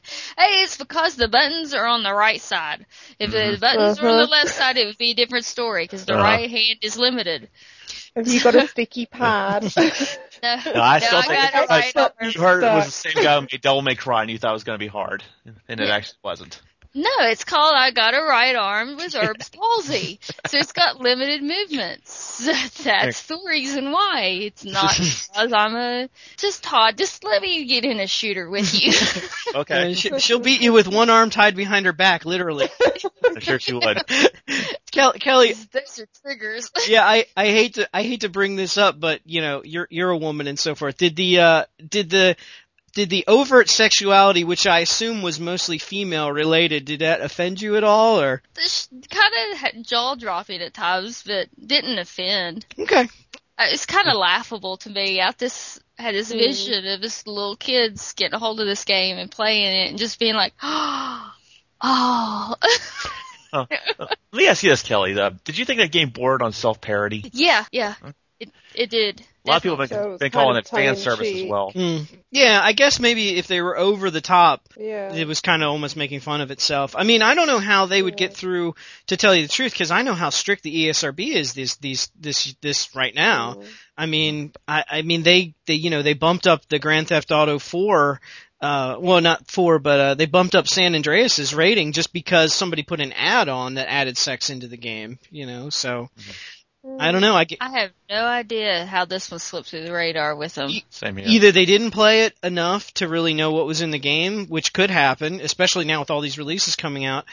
it's 0.64 0.78
because 0.78 1.16
the 1.16 1.28
buttons 1.28 1.74
are 1.74 1.86
on 1.86 2.04
the 2.04 2.14
right 2.14 2.42
side. 2.42 2.86
If 3.20 3.32
the 3.32 3.58
buttons 3.60 4.02
were 4.02 4.08
on 4.10 4.18
the 4.18 4.24
Uh-huh. 4.24 4.32
left 4.32 4.50
side, 4.50 4.78
it 4.78 4.86
would 4.86 4.98
be 4.98 5.12
a 5.12 5.16
different 5.16 5.46
story 5.46 5.84
because 5.84 6.06
the 6.06 6.14
Uh-huh. 6.14 6.22
right 6.24 6.50
hand 6.50 6.80
is 6.84 6.98
limited. 6.98 7.50
Have 8.16 8.28
you 8.28 8.42
got 8.42 8.56
a 8.56 8.68
sticky 8.70 9.06
pad? 9.06 9.64
No, 10.42 10.56
No, 10.74 10.82
I 10.82 11.00
no, 11.00 11.06
still 11.06 11.20
I 11.20 11.22
think 11.24 11.34
got 11.34 11.50
it's- 11.50 11.64
it 11.64 11.70
right 11.70 11.98
I- 11.98 12.02
arm. 12.02 12.32
You 12.32 12.42
heard 12.42 12.64
it 12.64 12.74
was 12.74 12.86
the 12.86 12.92
same 12.92 13.22
guy 13.24 13.36
who 13.36 13.42
made 13.42 13.60
Devil 13.62 13.82
May 13.82 13.96
Cry 13.96 14.22
and 14.22 14.32
you 14.32 14.38
thought 14.38 14.52
it 14.52 14.54
was 14.54 14.64
going 14.64 14.80
to 14.80 14.84
be 14.84 14.88
hard. 14.88 15.22
And 15.68 15.82
it 15.82 15.88
Yeah. 15.90 15.96
actually 15.96 16.18
wasn't. 16.24 16.62
No, 16.96 17.10
it's 17.20 17.44
called 17.44 17.76
I 17.76 17.92
got 17.92 18.16
a 18.16 18.22
right 18.22 18.56
arm 18.56 18.96
with 18.96 19.16
Erb's 19.22 19.50
palsy. 19.50 20.20
So 20.48 20.58
it's 20.58 20.72
got 20.72 21.00
limited 21.00 21.44
movements. 21.44 22.44
That's 22.84 23.28
the 23.28 23.40
reason 23.46 23.92
why. 23.92 24.22
It's 24.42 24.66
not 24.66 24.96
because 24.98 25.54
I'm 25.54 25.76
a 25.76 26.10
just 26.38 26.64
Todd. 26.64 26.98
Just 26.98 27.24
let 27.24 27.42
me 27.42 27.66
get 27.66 27.86
in 27.86 28.00
a 28.00 28.08
shooter 28.08 28.50
with 28.50 28.74
you. 28.82 28.94
Okay. 29.60 29.94
She, 29.94 30.18
she'll 30.20 30.40
beat 30.40 30.62
you 30.62 30.74
with 30.74 30.88
one 30.88 31.10
arm 31.10 31.30
tied 31.30 31.56
behind 31.56 31.86
her 31.86 31.94
back, 31.94 32.26
literally. 32.26 32.70
I'm 33.24 33.40
sure 33.40 33.60
she 33.60 33.74
would. 33.74 34.02
Kel- 34.92 35.14
Kelly, 35.14 35.54
Those 35.54 36.00
are 36.00 36.08
triggers. 36.24 36.72
yeah, 36.88 37.06
I, 37.06 37.26
I 37.38 37.46
hate 37.46 37.76
to 37.76 37.88
I 37.94 38.02
hate 38.02 38.22
to 38.22 38.30
bring 38.30 38.56
this 38.56 38.78
up, 38.78 39.00
but 39.00 39.22
you 39.26 39.42
know 39.42 39.62
you're 39.64 39.88
you're 39.92 40.10
a 40.10 40.18
woman 40.18 40.48
and 40.48 40.58
so 40.58 40.74
forth. 40.76 40.98
Did 40.98 41.16
the 41.16 41.40
uh 41.40 41.66
did 41.88 42.10
the 42.10 42.36
did 42.94 43.10
the 43.10 43.24
overt 43.28 43.70
sexuality, 43.70 44.44
which 44.44 44.68
I 44.68 44.80
assume 44.80 45.22
was 45.22 45.40
mostly 45.40 45.78
female 45.78 46.32
related, 46.32 46.86
did 46.86 47.00
that 47.00 47.22
offend 47.22 47.62
you 47.62 47.76
at 47.78 47.84
all, 47.84 48.20
or 48.20 48.42
This 48.56 48.88
kind 49.10 49.34
of 49.78 49.86
jaw 49.86 50.16
dropping 50.16 50.62
at 50.62 50.74
times, 50.74 51.24
but 51.26 51.48
didn't 51.66 52.00
offend. 52.00 52.66
okay? 52.78 53.08
Uh, 53.58 53.66
It's 53.72 53.86
kind 53.86 54.08
of 54.08 54.16
laughable 54.16 54.78
to 54.78 54.90
me. 54.90 55.20
I 55.22 55.32
just 55.32 55.82
had 55.98 56.16
this 56.16 56.32
vision 56.32 56.86
of 56.88 57.02
this 57.02 57.28
little 57.28 57.56
kids 57.58 58.14
getting 58.14 58.36
a 58.36 58.40
hold 58.40 58.60
of 58.62 58.68
this 58.68 58.86
game 58.86 59.18
and 59.18 59.30
playing 59.30 59.66
it 59.76 59.90
and 59.90 59.98
just 59.98 60.18
being 60.20 60.36
like, 60.36 60.54
oh. 60.62 61.34
Let 63.52 63.70
me 64.34 64.48
ask 64.48 64.64
you 64.64 64.70
this, 64.70 64.84
Kelly. 64.84 65.20
Uh, 65.20 65.32
did 65.44 65.58
you 65.58 65.66
think 65.66 65.80
that 65.80 65.92
game 65.92 66.10
bordered 66.10 66.42
on 66.44 66.54
self-parody? 66.54 67.30
Yeah, 67.34 67.66
yeah. 67.72 67.96
It 68.40 68.50
it 68.74 68.90
did. 68.90 69.22
A 69.46 69.50
lot 69.50 69.58
of 69.58 69.64
people 69.64 69.78
have 69.78 69.90
been, 69.90 70.00
it 70.00 70.08
was 70.08 70.20
been 70.20 70.32
calling 70.32 70.58
it 70.58 70.68
fan 70.68 70.96
service 70.96 71.28
as 71.34 71.44
well. 71.46 71.72
Mm. 71.74 72.06
Yeah, 72.30 72.60
I 72.62 72.74
guess 72.74 73.00
maybe 73.00 73.38
if 73.38 73.48
they 73.48 73.62
were 73.62 73.78
over 73.78 74.12
the 74.12 74.22
top, 74.22 74.62
Yeah. 74.78 75.14
it 75.14 75.28
was 75.28 75.42
kind 75.42 75.64
of 75.64 75.70
almost 75.70 75.96
making 75.98 76.20
fun 76.20 76.42
of 76.42 76.52
itself. 76.52 76.96
I 76.96 77.04
mean, 77.04 77.22
I 77.22 77.36
don't 77.36 77.48
know 77.48 77.60
how 77.60 77.86
they 77.88 78.02
would 78.02 78.16
get 78.16 78.34
through 78.36 78.76
to 79.08 79.18
tell 79.18 79.34
you 79.34 79.42
the 79.44 79.52
truth 79.52 79.72
because 79.74 79.92
I 79.92 80.04
know 80.04 80.14
how 80.14 80.30
strict 80.30 80.64
the 80.64 80.88
ESRB 80.88 81.34
is 81.36 81.54
these 81.54 81.76
these 81.78 82.12
this 82.20 82.56
this 82.62 82.96
right 82.96 83.16
now. 83.16 83.56
Mm. 83.56 83.66
I 83.98 84.06
mean, 84.06 84.54
I, 84.68 84.84
I 84.90 85.02
mean 85.02 85.24
they 85.24 85.56
they 85.66 85.74
you 85.74 85.90
know 85.90 86.02
they 86.02 86.14
bumped 86.14 86.48
up 86.48 86.68
the 86.70 86.80
Grand 86.80 87.08
Theft 87.08 87.32
Auto 87.32 87.60
4 87.60 88.22
uh 88.62 88.98
well 89.00 89.22
not 89.22 89.50
4 89.50 89.80
but 89.80 90.00
uh 90.02 90.14
they 90.16 90.26
bumped 90.26 90.54
up 90.54 90.68
San 90.68 90.94
Andreas's 90.94 91.56
rating 91.56 91.94
just 91.94 92.12
because 92.12 92.54
somebody 92.54 92.84
put 92.84 93.00
an 93.00 93.14
ad 93.14 93.48
on 93.48 93.76
that 93.76 93.90
added 93.90 94.18
sex 94.18 94.50
into 94.50 94.68
the 94.68 94.76
game, 94.78 95.18
you 95.32 95.46
know. 95.46 95.70
So 95.70 96.10
I 97.00 97.12
don't 97.12 97.20
know. 97.22 97.36
I 97.36 97.44
get, 97.44 97.58
I 97.62 97.70
have 97.82 97.92
no 98.10 98.26
idea 98.26 98.86
how 98.86 99.04
this 99.04 99.30
one 99.30 99.40
slipped 99.40 99.70
through 99.70 99.84
the 99.84 99.92
radar 99.92 100.34
with 100.36 100.56
them. 100.56 100.72
Same 100.90 101.18
here. 101.18 101.26
Either 101.28 101.52
they 101.52 101.66
didn't 101.66 101.92
play 101.92 102.24
it 102.24 102.34
enough 102.42 102.94
to 102.96 103.08
really 103.10 103.34
know 103.34 103.52
what 103.52 103.66
was 103.66 103.82
in 103.82 103.92
the 103.92 104.00
game, 104.00 104.48
which 104.48 104.72
could 104.72 104.90
happen, 104.90 105.42
especially 105.42 105.84
now 105.84 106.00
with 106.00 106.10
all 106.10 106.22
these 106.22 106.38
releases 106.38 106.78
coming 106.78 107.04
out, 107.04 107.26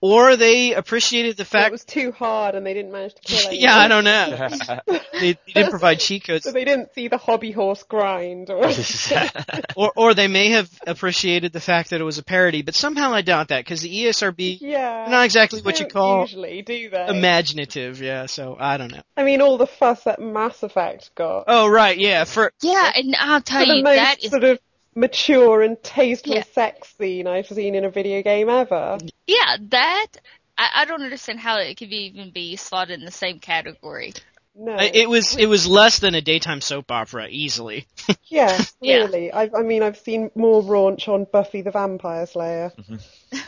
or 0.00 0.36
they 0.36 0.72
appreciated 0.72 1.36
the 1.36 1.44
fact 1.44 1.68
it 1.68 1.72
was 1.72 1.84
too 1.84 2.12
hard 2.12 2.54
and 2.54 2.64
they 2.64 2.72
didn't 2.72 2.92
manage 2.92 3.14
to 3.14 3.22
kill 3.24 3.50
it. 3.50 3.58
yeah, 3.60 3.76
I 3.76 3.88
don't 3.88 4.04
know. 4.04 4.48
They, 5.14 5.34
they 5.34 5.38
didn't 5.54 5.70
provide 5.70 6.00
cheat 6.00 6.24
codes, 6.24 6.42
So 6.44 6.50
they 6.50 6.64
didn't 6.64 6.92
see 6.92 7.06
the 7.06 7.18
hobby 7.18 7.52
horse 7.52 7.84
grind 7.84 8.50
or 8.50 8.66
or 9.76 9.92
or 9.94 10.14
they 10.14 10.26
may 10.26 10.50
have 10.50 10.68
appreciated 10.88 11.52
the 11.52 11.60
fact 11.60 11.90
that 11.90 12.00
it 12.00 12.04
was 12.04 12.18
a 12.18 12.24
parody, 12.24 12.62
but 12.62 12.74
somehow 12.74 13.12
I 13.12 13.22
doubt 13.22 13.48
that 13.48 13.60
because 13.60 13.80
the 13.80 13.90
ESRB 14.06 14.58
Yeah. 14.60 15.06
not 15.08 15.24
exactly 15.24 15.62
what 15.62 15.78
you 15.78 15.86
call 15.86 16.22
usually 16.22 16.62
do 16.62 16.90
they? 16.90 17.06
imaginative. 17.06 18.00
Yeah, 18.02 18.26
so 18.26 18.56
I 18.58 18.76
don't 18.76 18.90
know. 18.90 19.02
I 19.16 19.24
mean, 19.24 19.40
all 19.40 19.58
the 19.58 19.66
fuss 19.66 20.04
that 20.04 20.20
Mass 20.20 20.62
Effect 20.62 21.14
got. 21.14 21.44
Oh 21.46 21.68
right, 21.68 21.96
yeah. 21.96 22.24
For 22.24 22.52
Yeah, 22.62 22.90
and 22.94 23.14
I'll 23.18 23.40
tell 23.40 23.66
the 23.66 23.76
you 23.76 23.82
most 23.84 23.96
that 23.96 24.24
is 24.24 24.30
sort 24.30 24.44
of 24.44 24.58
mature 24.96 25.62
and 25.62 25.80
tasteful 25.82 26.34
Yeah. 26.36 26.42
sex 26.52 26.94
scene 26.98 27.26
I've 27.26 27.46
seen 27.46 27.74
in 27.74 27.84
a 27.84 27.90
video 27.90 28.22
game 28.22 28.48
ever. 28.48 28.98
yeah 29.26 29.56
that 29.70 30.06
I, 30.56 30.70
I 30.76 30.84
don't 30.84 31.02
understand 31.02 31.40
how 31.40 31.58
it 31.58 31.76
could 31.76 31.90
be, 31.90 32.06
even 32.06 32.30
be 32.30 32.56
slotted 32.56 32.98
in 32.98 33.04
the 33.04 33.10
same 33.10 33.38
category. 33.40 34.14
No. 34.56 34.76
it 34.78 35.08
was 35.08 35.36
it 35.36 35.46
was 35.46 35.66
less 35.66 35.98
than 35.98 36.14
a 36.14 36.20
daytime 36.20 36.60
soap 36.60 36.92
opera 36.92 37.26
easily. 37.28 37.88
yeah, 38.26 38.56
Yeah. 38.80 38.96
really. 38.98 39.32
I, 39.32 39.50
I 39.52 39.62
mean, 39.62 39.82
I've 39.82 39.98
seen 39.98 40.30
more 40.36 40.62
raunch 40.62 41.08
on 41.08 41.26
Buffy 41.32 41.62
the 41.62 41.72
Vampire 41.72 42.24
Slayer. 42.26 42.72
Mm-hmm. 42.78 43.38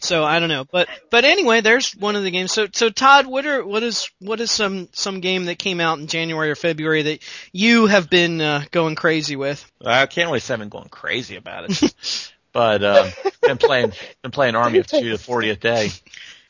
So 0.00 0.24
I 0.24 0.40
don't 0.40 0.48
know, 0.48 0.64
but 0.64 0.88
but 1.10 1.24
anyway, 1.24 1.60
there's 1.60 1.92
one 1.92 2.16
of 2.16 2.22
the 2.22 2.30
games. 2.30 2.52
So 2.52 2.68
so 2.72 2.88
Todd, 2.88 3.26
what 3.26 3.46
are 3.46 3.64
what 3.64 3.82
is 3.82 4.10
what 4.18 4.40
is 4.40 4.50
some 4.50 4.88
some 4.92 5.20
game 5.20 5.44
that 5.44 5.58
came 5.58 5.80
out 5.80 5.98
in 5.98 6.06
January 6.06 6.50
or 6.50 6.54
February 6.54 7.02
that 7.02 7.20
you 7.52 7.86
have 7.86 8.08
been 8.08 8.40
uh, 8.40 8.64
going 8.70 8.94
crazy 8.94 9.36
with? 9.36 9.70
I 9.84 10.06
can't 10.06 10.28
really 10.28 10.40
say 10.40 10.54
I've 10.54 10.60
been 10.60 10.70
going 10.70 10.88
crazy 10.88 11.36
about 11.36 11.66
it, 11.68 11.94
but 12.52 12.82
um, 12.82 13.10
been 13.42 13.58
playing 13.58 13.92
been 14.22 14.30
playing 14.30 14.54
Army 14.54 14.78
of 14.78 14.86
Two 14.86 15.10
the 15.10 15.16
40th 15.16 15.60
day. 15.60 15.90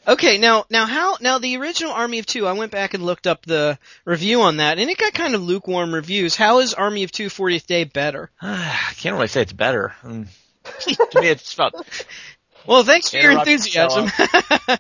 Okay, 0.07 0.39
now 0.39 0.65
now 0.71 0.87
how 0.87 1.17
now 1.21 1.39
the 1.39 1.57
original 1.57 1.93
Army 1.93 2.21
of 2.21 2.27
Two, 2.27 2.47
I 2.47 2.53
went 2.53 2.73
back 2.73 2.95
and 2.95 3.05
looked 3.05 3.27
up 3.27 3.45
the 3.45 3.79
review 4.05 4.43
on 4.43 4.59
that, 4.59 4.79
and 4.79 4.89
it 4.89 4.97
got 4.97 5.13
kind 5.13 5.35
of 5.35 5.43
lukewarm 5.43 5.93
reviews. 5.93 6.37
How 6.37 6.61
is 6.61 6.73
Army 6.73 7.03
of 7.03 7.11
Two 7.11 7.27
40th 7.27 7.67
Day 7.67 7.85
better? 7.85 8.31
I 8.41 8.93
can't 8.97 9.15
really 9.17 9.27
say 9.27 9.43
it's 9.43 9.53
better. 9.53 9.95
Mm. 10.05 10.29
to 11.11 11.21
me, 11.21 11.29
it's 11.29 11.53
about 11.55 11.75
Well, 12.69 12.85
thanks 12.85 13.11
for 13.11 13.17
your 13.17 13.31
Interrupt 13.33 13.49
enthusiasm. 13.49 14.11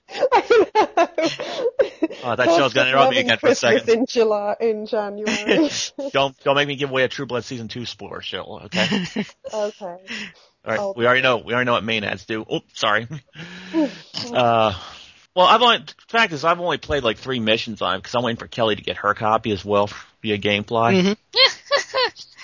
Oh, 2.25 2.35
that 2.37 2.47
show's 2.47 2.73
gonna 2.75 2.91
interrupt 2.91 3.13
me 3.13 3.21
again 3.21 3.39
for 3.39 3.47
a 3.47 3.51
Christmas 3.51 3.83
second. 3.85 4.01
in 4.01 4.07
July, 4.07 4.57
in 4.61 4.87
January. 4.87 5.71
don't 6.13 6.39
don't 6.41 6.57
make 6.57 6.69
me 6.69 6.77
give 6.77 6.91
away 6.91 7.05
a 7.05 7.09
True 7.09 7.27
Blood 7.27 7.45
season 7.45 7.69
two 7.69 7.87
spoiler, 7.87 8.21
Cheryl. 8.21 8.65
Okay. 8.65 9.25
okay. 9.55 9.85
All 9.85 10.01
right. 10.67 10.81
Oh. 10.81 10.95
We 10.97 11.07
already 11.07 11.23
know 11.23 11.39
we 11.39 11.55
already 11.55 11.67
know 11.67 11.73
what 11.75 11.85
maenads 11.85 12.27
do. 12.27 12.45
Oh, 12.51 12.61
sorry. 12.75 13.07
uh, 14.33 14.75
well, 15.35 15.47
I've 15.47 15.63
only 15.63 15.79
the 15.79 15.95
fact 16.09 16.33
is 16.33 16.45
I've 16.45 16.61
only 16.61 16.79
played 16.79 17.05
like 17.05 17.19
three 17.19 17.41
missions 17.41 17.83
on 17.83 17.95
it 17.95 17.99
because 17.99 18.15
I'm 18.15 18.25
waiting 18.25 18.39
for 18.39 18.49
Kelly 18.49 18.77
to 18.77 18.83
get 18.83 18.99
her 18.99 19.15
copy 19.15 19.53
as 19.53 19.65
well 19.65 19.89
via 20.23 20.39
GameFly. 20.39 21.15
Mhm. 21.17 21.17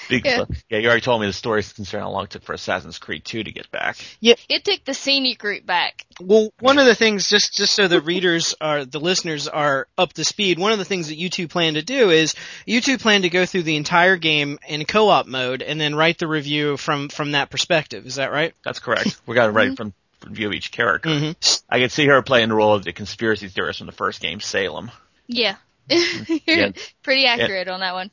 Because, 0.09 0.47
yeah. 0.69 0.79
you 0.79 0.87
already 0.87 1.01
told 1.01 1.21
me 1.23 1.27
the 1.27 1.33
story 1.33 1.63
concerning 1.63 2.05
how 2.05 2.11
long 2.11 2.25
it 2.25 2.31
took 2.31 2.43
for 2.43 2.53
Assassin's 2.53 2.99
Creed 2.99 3.25
2 3.25 3.45
to 3.45 3.53
get 3.53 3.71
back. 3.71 3.97
Yeah, 4.21 4.35
It 4.51 4.65
took 4.65 4.85
the 4.85 4.93
scenic 4.93 5.43
route 5.43 5.65
back. 5.65 6.05
Well, 6.21 6.53
one 6.61 6.79
of 6.79 6.85
the 6.85 6.95
things, 6.95 7.29
just 7.29 7.55
just 7.55 7.75
so 7.75 7.89
the 7.89 8.03
readers 8.03 8.55
are, 8.61 8.85
the 8.85 9.01
listeners 9.01 9.49
are 9.49 9.89
up 9.97 10.13
to 10.15 10.25
speed. 10.25 10.59
One 10.59 10.73
of 10.73 10.79
the 10.79 10.85
things 10.85 11.09
that 11.09 11.17
you 11.17 11.31
two 11.31 11.49
plan 11.49 11.75
to 11.75 11.83
do 11.83 12.11
is 12.11 12.35
you 12.67 12.81
two 12.83 12.99
plan 12.99 13.23
to 13.23 13.31
go 13.31 13.47
through 13.47 13.63
the 13.63 13.77
entire 13.77 14.17
game 14.17 14.59
in 14.69 14.85
co-op 14.85 15.27
mode 15.27 15.63
and 15.63 15.81
then 15.81 15.95
write 15.95 16.19
the 16.19 16.29
review 16.29 16.77
from 16.77 17.09
from 17.09 17.33
that 17.33 17.49
perspective. 17.51 18.07
Is 18.07 18.17
that 18.17 18.31
right? 18.31 18.55
That's 18.65 18.81
correct. 18.81 19.19
We 19.27 19.35
got 19.35 19.49
it 19.49 19.53
right 19.53 19.75
from 19.75 19.95
from 20.21 20.35
view 20.35 20.49
of 20.49 20.53
each 20.53 20.71
character. 20.71 21.09
Mm-hmm. 21.09 21.65
I 21.69 21.81
can 21.81 21.89
see 21.89 22.07
her 22.07 22.21
playing 22.23 22.51
the 22.51 22.55
role 22.55 22.75
of 22.75 22.85
the 22.85 22.93
conspiracy 22.93 23.49
theorist 23.49 23.79
from 23.79 23.87
the 23.87 23.93
first 23.93 24.21
game, 24.21 24.41
Salem. 24.41 24.91
Yeah. 25.27 25.57
Yeah. 26.47 26.71
Pretty 27.03 27.27
accurate 27.27 27.69
on 27.69 27.81
that 27.81 27.95
one. 27.95 28.11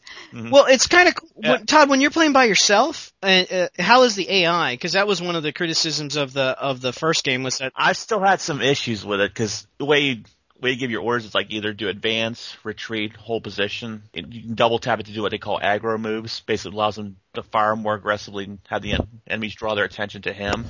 Well, 0.52 0.66
it's 0.66 0.88
kind 0.88 1.08
of 1.08 1.16
Yeah. 1.38 1.58
Todd 1.58 1.90
when 1.90 2.02
you're 2.02 2.12
playing 2.12 2.34
by 2.34 2.46
yourself. 2.46 3.14
Uh, 3.24 3.44
uh, 3.52 3.68
how 3.80 4.04
is 4.04 4.16
the 4.16 4.30
AI? 4.30 4.74
Because 4.74 4.94
that 4.94 5.08
was 5.08 5.22
one 5.22 5.36
of 5.36 5.44
the 5.44 5.54
criticisms 5.54 6.16
of 6.16 6.34
the 6.34 6.44
of 6.44 6.82
the 6.82 6.94
first 6.94 7.24
game 7.24 7.44
was 7.44 7.60
that 7.60 7.72
I 7.76 7.94
still 7.94 8.20
had 8.20 8.42
some 8.42 8.62
issues 8.62 9.06
with 9.06 9.22
it 9.22 9.32
because 9.32 9.68
the 9.78 9.86
way 9.86 10.00
you, 10.02 10.24
way 10.60 10.72
you 10.72 10.76
give 10.78 10.92
your 10.92 11.02
orders 11.02 11.26
is 11.26 11.36
like 11.36 11.48
either 11.52 11.74
do 11.74 11.88
advance, 11.90 12.58
retreat, 12.64 13.16
hold 13.16 13.44
position. 13.44 14.04
And 14.14 14.34
you 14.34 14.42
can 14.42 14.56
double 14.56 14.80
tap 14.80 15.00
it 15.00 15.08
to 15.08 15.14
do 15.14 15.22
what 15.22 15.32
they 15.32 15.38
call 15.38 15.60
aggro 15.60 16.00
moves. 16.00 16.42
Basically 16.42 16.76
allows 16.76 16.96
them 16.96 17.18
to 17.34 17.44
fire 17.44 17.76
more 17.76 17.96
aggressively 17.96 18.46
and 18.46 18.60
have 18.68 18.82
the 18.82 18.94
en- 18.94 19.08
enemies 19.28 19.56
draw 19.56 19.76
their 19.76 19.86
attention 19.86 20.24
to 20.24 20.34
him. 20.34 20.66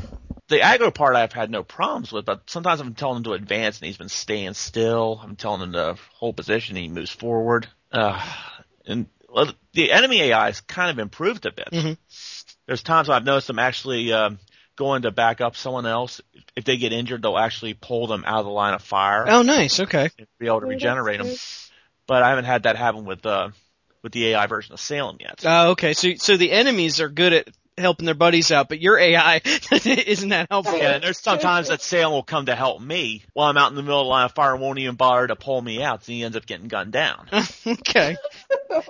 The 0.52 0.60
aggro 0.60 0.94
part 0.94 1.16
I've 1.16 1.32
had 1.32 1.50
no 1.50 1.64
problems 1.64 2.12
with, 2.12 2.26
but 2.26 2.50
sometimes 2.50 2.82
I'm 2.82 2.94
telling 2.94 3.18
him 3.18 3.24
to 3.24 3.32
advance 3.34 3.80
and 3.80 3.88
he's 3.88 3.96
been 3.96 4.10
staying 4.10 4.54
still. 4.54 5.18
I'm 5.24 5.38
telling 5.38 5.62
him 5.62 5.72
to 5.72 5.96
hold 6.16 6.36
position 6.36 6.76
and 6.76 6.84
he 6.86 6.92
moves 6.92 7.10
forward. 7.10 7.70
Uh, 7.90 8.22
and 8.86 9.06
well, 9.30 9.54
the 9.72 9.94
enemy 9.94 10.22
AI 10.24 10.48
has 10.48 10.60
kind 10.60 10.92
of 10.92 11.00
improved 11.00 11.46
a 11.46 11.54
bit. 11.54 11.70
Mhm. 11.72 11.98
There's 12.68 12.84
times 12.84 13.10
I've 13.10 13.24
noticed 13.24 13.48
them 13.48 13.60
actually 13.60 14.12
um, 14.12 14.40
going 14.76 15.04
to 15.04 15.12
back 15.12 15.40
up 15.40 15.56
someone 15.56 15.86
else. 15.86 16.20
If 16.58 16.66
they 16.66 16.76
get 16.76 16.92
injured, 16.92 17.22
they'll 17.22 17.38
actually 17.38 17.74
pull 17.74 18.08
them 18.08 18.26
out 18.28 18.40
of 18.40 18.46
the 18.46 18.52
line 18.52 18.74
of 18.74 18.82
fire 18.82 19.26
oh 19.30 19.44
nice 19.44 19.80
okay 19.80 20.10
and 20.18 20.28
be 20.38 20.48
able 20.48 20.60
to 20.60 20.66
regenerate 20.68 21.20
them. 21.22 21.34
But 22.08 22.24
I 22.24 22.30
haven't 22.30 22.44
had 22.44 22.64
that 22.64 22.76
happen 22.76 23.06
with 23.06 23.26
uh, 23.26 23.52
with 24.04 24.12
the 24.12 24.28
AI 24.28 24.48
version 24.48 24.74
of 24.74 24.82
Salem 24.82 25.16
yet. 25.22 25.44
oh 25.46 25.70
okay 25.72 25.94
so 25.94 26.10
so 26.18 26.36
the 26.36 26.52
enemies 26.52 27.00
are 27.00 27.08
good 27.08 27.32
at 27.32 27.48
helping 27.82 28.06
their 28.06 28.16
buddies 28.16 28.52
out, 28.52 28.70
but 28.70 28.80
your 28.80 28.98
AI 28.98 29.42
isn't 29.86 30.30
that 30.30 30.48
helpful. 30.50 30.78
Yeah, 30.78 30.96
and 30.96 31.04
there's 31.04 31.20
sometimes 31.20 31.68
that 31.68 31.82
Salem 31.82 32.14
will 32.14 32.24
come 32.24 32.46
to 32.46 32.56
help 32.56 32.82
me 32.82 33.24
while 33.34 33.50
I'm 33.50 33.58
out 33.58 33.70
in 33.70 33.76
the 33.76 33.84
middle 33.84 34.02
of 34.02 34.06
the 34.06 34.10
line 34.10 34.26
of 34.26 34.34
fire 34.34 34.54
and 34.54 34.62
won't 34.62 34.80
even 34.80 34.96
bother 34.96 35.28
to 35.28 35.36
pull 35.36 35.62
me 35.62 35.82
out, 35.82 36.04
so 36.04 36.12
he 36.12 36.24
ends 36.24 36.38
up 36.38 36.46
getting 36.46 36.68
gunned 36.68 36.92
down. 36.92 37.28
okay. 37.68 38.18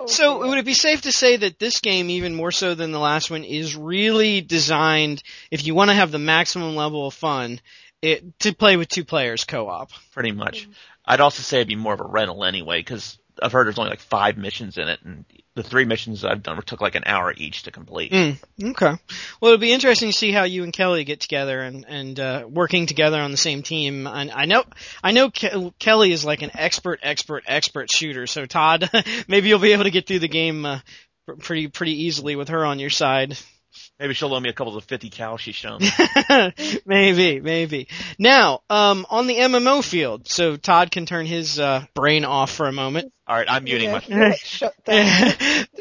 So 0.06 0.46
would 0.46 0.58
it 0.58 0.64
be 0.64 0.74
safe 0.74 1.02
to 1.02 1.12
say 1.12 1.36
that 1.38 1.58
this 1.58 1.80
game, 1.80 2.10
even 2.10 2.34
more 2.34 2.52
so 2.52 2.74
than 2.74 2.92
the 2.92 2.98
last 2.98 3.30
one, 3.30 3.44
is 3.44 3.76
really 3.76 4.40
designed 4.40 5.22
if 5.50 5.66
you 5.66 5.74
want 5.74 5.90
to 5.90 5.94
have 5.94 6.10
the 6.10 6.18
maximum 6.18 6.76
level 6.76 7.06
of 7.06 7.14
fun, 7.14 7.60
it, 8.00 8.38
to 8.40 8.54
play 8.54 8.76
with 8.76 8.88
two 8.88 9.04
players 9.04 9.44
co-op? 9.44 9.90
Pretty 10.12 10.32
much. 10.32 10.68
I'd 11.04 11.20
also 11.20 11.42
say 11.42 11.58
it'd 11.58 11.68
be 11.68 11.76
more 11.76 11.94
of 11.94 12.00
a 12.00 12.06
rental 12.06 12.44
anyway, 12.44 12.80
because 12.80 13.18
I've 13.40 13.52
heard 13.52 13.66
there's 13.66 13.78
only 13.78 13.90
like 13.90 14.00
five 14.00 14.36
missions 14.36 14.78
in 14.78 14.88
it, 14.88 15.00
and 15.04 15.24
the 15.54 15.62
three 15.62 15.84
missions 15.84 16.24
I've 16.24 16.42
done 16.42 16.60
took 16.62 16.80
like 16.80 16.94
an 16.94 17.04
hour 17.06 17.32
each 17.36 17.64
to 17.64 17.70
complete. 17.70 18.12
Mm, 18.12 18.38
okay. 18.70 18.94
Well, 19.40 19.52
it'll 19.52 19.58
be 19.58 19.72
interesting 19.72 20.10
to 20.10 20.16
see 20.16 20.32
how 20.32 20.44
you 20.44 20.64
and 20.64 20.72
Kelly 20.72 21.04
get 21.04 21.20
together 21.20 21.60
and 21.60 21.84
and 21.86 22.18
uh, 22.18 22.46
working 22.48 22.86
together 22.86 23.20
on 23.20 23.30
the 23.30 23.36
same 23.36 23.62
team. 23.62 24.06
And 24.06 24.30
I 24.30 24.46
know 24.46 24.64
I 25.02 25.12
know 25.12 25.30
Ke- 25.30 25.78
Kelly 25.78 26.12
is 26.12 26.24
like 26.24 26.42
an 26.42 26.50
expert, 26.54 27.00
expert, 27.02 27.44
expert 27.46 27.90
shooter. 27.90 28.26
So 28.26 28.46
Todd, 28.46 28.90
maybe 29.28 29.48
you'll 29.48 29.58
be 29.58 29.72
able 29.72 29.84
to 29.84 29.90
get 29.90 30.06
through 30.06 30.20
the 30.20 30.28
game 30.28 30.64
uh, 30.64 30.80
pretty 31.40 31.68
pretty 31.68 32.04
easily 32.04 32.36
with 32.36 32.48
her 32.48 32.64
on 32.64 32.78
your 32.78 32.90
side. 32.90 33.36
Maybe 33.98 34.14
she'll 34.14 34.28
loan 34.28 34.42
me 34.42 34.48
a 34.48 34.52
couple 34.52 34.76
of 34.76 34.82
the 34.82 34.88
50 34.88 35.10
cal 35.10 35.36
she's 35.36 35.54
shown 35.54 35.80
me. 35.80 35.88
maybe, 36.86 37.40
maybe. 37.40 37.88
Now, 38.18 38.60
um, 38.68 39.06
on 39.08 39.26
the 39.26 39.36
MMO 39.36 39.82
field, 39.82 40.28
so 40.28 40.56
Todd 40.56 40.90
can 40.90 41.06
turn 41.06 41.24
his 41.24 41.58
uh, 41.58 41.84
brain 41.94 42.24
off 42.24 42.50
for 42.50 42.66
a 42.66 42.72
moment. 42.72 43.12
All 43.32 43.38
right, 43.38 43.46
I'm 43.50 43.64
muting 43.64 43.90
Yeah, 44.08 44.30
my. 44.30 44.34
shut 44.42 44.74
down. 44.84 45.32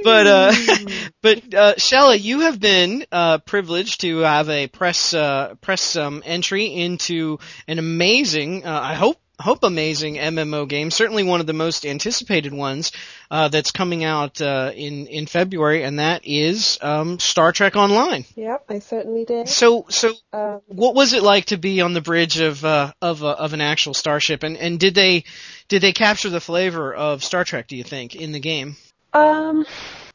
but 0.03 0.27
uh, 0.27 0.53
but 1.22 1.53
uh, 1.53 1.74
Shella, 1.75 2.17
you 2.22 2.41
have 2.41 2.62
been 2.62 3.05
uh, 3.12 3.39
privileged 3.39 4.01
to 4.01 4.20
have 4.20 4.50
a 4.50 4.67
press 4.67 5.13
uh, 5.13 5.55
press 5.60 5.98
um, 5.98 6.24
entry 6.25 6.67
into 6.67 7.39
an 7.67 7.77
amazing, 7.77 8.65
uh, 8.65 8.79
I 8.81 8.93
hope 8.93 9.17
hope 9.41 9.63
amazing 9.63 10.15
MMO 10.15 10.67
game. 10.67 10.91
Certainly 10.91 11.24
one 11.24 11.39
of 11.39 11.48
the 11.48 11.53
most 11.53 11.86
anticipated 11.86 12.53
ones 12.53 12.91
uh, 13.29 13.48
that's 13.50 13.71
coming 13.71 14.03
out 14.03 14.41
uh, 14.41 14.71
in 14.74 15.07
in 15.07 15.25
February, 15.25 15.83
and 15.83 16.00
that 16.00 16.21
is 16.25 16.77
um, 16.81 17.19
Star 17.19 17.51
Trek 17.51 17.75
Online. 17.75 18.25
Yep, 18.36 18.65
I 18.69 18.79
certainly 18.79 19.25
did. 19.25 19.50
So 19.50 19.86
so 19.89 20.13
Um, 20.33 20.62
what 20.67 20.95
was 20.95 21.13
it 21.13 21.24
like 21.24 21.45
to 21.45 21.57
be 21.57 21.81
on 21.81 21.93
the 21.93 22.01
bridge 22.01 22.39
of 22.39 22.63
uh, 22.63 22.93
of 23.01 23.24
of 23.24 23.53
an 23.53 23.62
actual 23.62 23.93
starship, 23.93 24.43
and 24.43 24.57
and 24.57 24.79
did 24.79 24.95
they 24.95 25.25
did 25.67 25.81
they 25.81 25.93
capture 25.93 26.29
the 26.29 26.41
flavor 26.41 26.93
of 26.93 27.24
Star 27.24 27.43
Trek? 27.43 27.67
Do 27.67 27.75
you 27.75 27.83
think 27.83 28.15
in 28.15 28.31
the 28.31 28.39
game? 28.39 28.75
Um, 29.13 29.65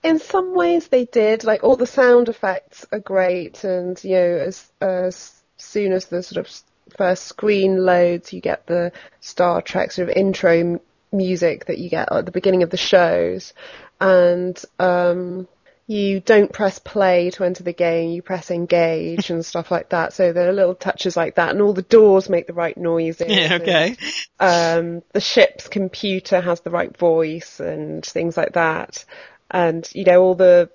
in 0.03 0.19
some 0.19 0.55
ways 0.55 0.89
they 0.89 1.05
did. 1.05 1.45
Like 1.45 1.65
all 1.65 1.77
the 1.77 1.87
sound 1.87 2.29
effects 2.29 2.87
are 2.93 3.01
great, 3.01 3.65
and 3.65 4.03
you 4.03 4.15
know, 4.15 4.37
as 4.47 4.71
as 4.81 5.33
soon 5.59 5.93
as 5.93 6.07
the 6.07 6.23
sort 6.23 6.47
of 6.47 6.53
first 6.97 7.25
screen 7.25 7.85
loads, 7.85 8.33
you 8.33 8.41
get 8.41 8.67
the 8.67 8.93
Star 9.21 9.63
Trek 9.63 9.93
sort 9.93 10.09
of 10.09 10.17
intro 10.17 10.53
m- 10.53 10.81
music 11.13 11.67
that 11.67 11.79
you 11.79 11.91
get 11.91 12.13
at 12.13 12.25
the 12.27 12.33
beginning 12.33 12.63
of 12.63 12.71
the 12.71 12.77
shows, 12.77 13.53
and 14.01 14.61
um, 14.79 15.49
you 15.87 16.21
don't 16.21 16.53
press 16.53 16.79
play 16.79 17.31
to 17.31 17.45
enter 17.45 17.63
the 17.63 17.73
game, 17.73 18.11
you 18.11 18.23
press 18.23 18.51
engage 18.51 19.31
and 19.31 19.45
stuff 19.45 19.71
like 19.71 19.91
that. 19.91 20.13
So 20.13 20.33
there 20.33 20.49
are 20.49 20.53
little 20.53 20.75
touches 20.75 21.17
like 21.17 21.37
that, 21.37 21.51
and 21.51 21.63
all 21.63 21.73
the 21.73 21.83
doors 21.83 22.29
make 22.29 22.47
the 22.47 22.53
right 22.53 22.77
noises. 22.77 23.27
Yeah, 23.31 23.55
and, 23.55 23.63
okay. 23.63 23.97
um, 24.41 25.03
the 25.13 25.21
ship's 25.21 25.69
computer 25.69 26.41
has 26.41 26.61
the 26.61 26.71
right 26.71 26.97
voice 26.97 27.61
and 27.61 28.05
things 28.05 28.37
like 28.37 28.55
that. 28.55 29.05
And 29.51 29.89
you 29.95 30.05
know 30.05 30.23
all 30.23 30.35
the 30.35 30.71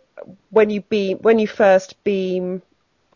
when 0.50 0.70
you 0.70 0.82
beam 0.82 1.18
when 1.20 1.40
you 1.40 1.48
first 1.48 2.02
beam 2.04 2.62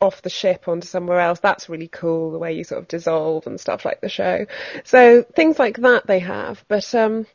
off 0.01 0.21
the 0.21 0.29
ship 0.29 0.67
onto 0.67 0.87
somewhere 0.87 1.19
else, 1.19 1.39
that's 1.39 1.69
really 1.69 1.87
cool. 1.87 2.31
The 2.31 2.37
way 2.37 2.53
you 2.53 2.63
sort 2.63 2.81
of 2.81 2.87
dissolve 2.87 3.47
and 3.47 3.59
stuff 3.59 3.85
like 3.85 4.01
the 4.01 4.09
show. 4.09 4.45
So 4.83 5.23
things 5.23 5.57
like 5.59 5.77
that 5.77 6.05
they 6.07 6.19
have, 6.19 6.63
but 6.67 6.93
um, 6.95 7.25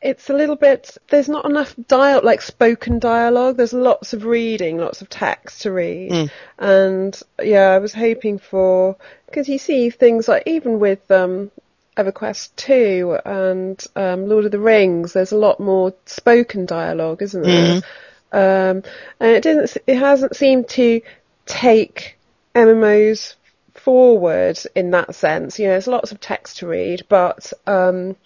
it's 0.00 0.30
a 0.30 0.34
little 0.34 0.56
bit. 0.56 0.96
There's 1.08 1.28
not 1.28 1.44
enough 1.44 1.74
dial 1.88 2.20
like 2.22 2.40
spoken 2.40 2.98
dialogue. 3.00 3.56
There's 3.56 3.72
lots 3.72 4.12
of 4.12 4.24
reading, 4.24 4.78
lots 4.78 5.02
of 5.02 5.08
text 5.08 5.62
to 5.62 5.72
read, 5.72 6.12
Mm. 6.12 6.30
and 6.58 7.22
yeah, 7.42 7.70
I 7.70 7.78
was 7.78 7.92
hoping 7.94 8.38
for 8.38 8.96
because 9.26 9.48
you 9.48 9.58
see 9.58 9.90
things 9.90 10.28
like 10.28 10.44
even 10.46 10.78
with 10.78 11.10
um, 11.10 11.50
EverQuest 11.96 12.54
2 12.54 13.18
and 13.24 13.84
um, 13.96 14.28
Lord 14.28 14.44
of 14.44 14.52
the 14.52 14.60
Rings, 14.60 15.12
there's 15.14 15.32
a 15.32 15.36
lot 15.36 15.58
more 15.58 15.92
spoken 16.06 16.64
dialogue, 16.64 17.20
isn't 17.22 17.42
there? 17.42 17.82
Um, 18.30 18.82
and 19.18 19.30
it 19.30 19.42
didn't. 19.42 19.76
It 19.86 19.96
hasn't 19.98 20.36
seemed 20.36 20.68
to 20.70 21.00
take 21.48 22.16
MMOs 22.54 23.34
forward 23.74 24.58
in 24.74 24.90
that 24.92 25.14
sense. 25.14 25.58
You 25.58 25.66
know, 25.66 25.72
there's 25.72 25.86
lots 25.86 26.12
of 26.12 26.20
text 26.20 26.58
to 26.58 26.68
read, 26.68 27.02
but 27.08 27.52
um, 27.66 28.16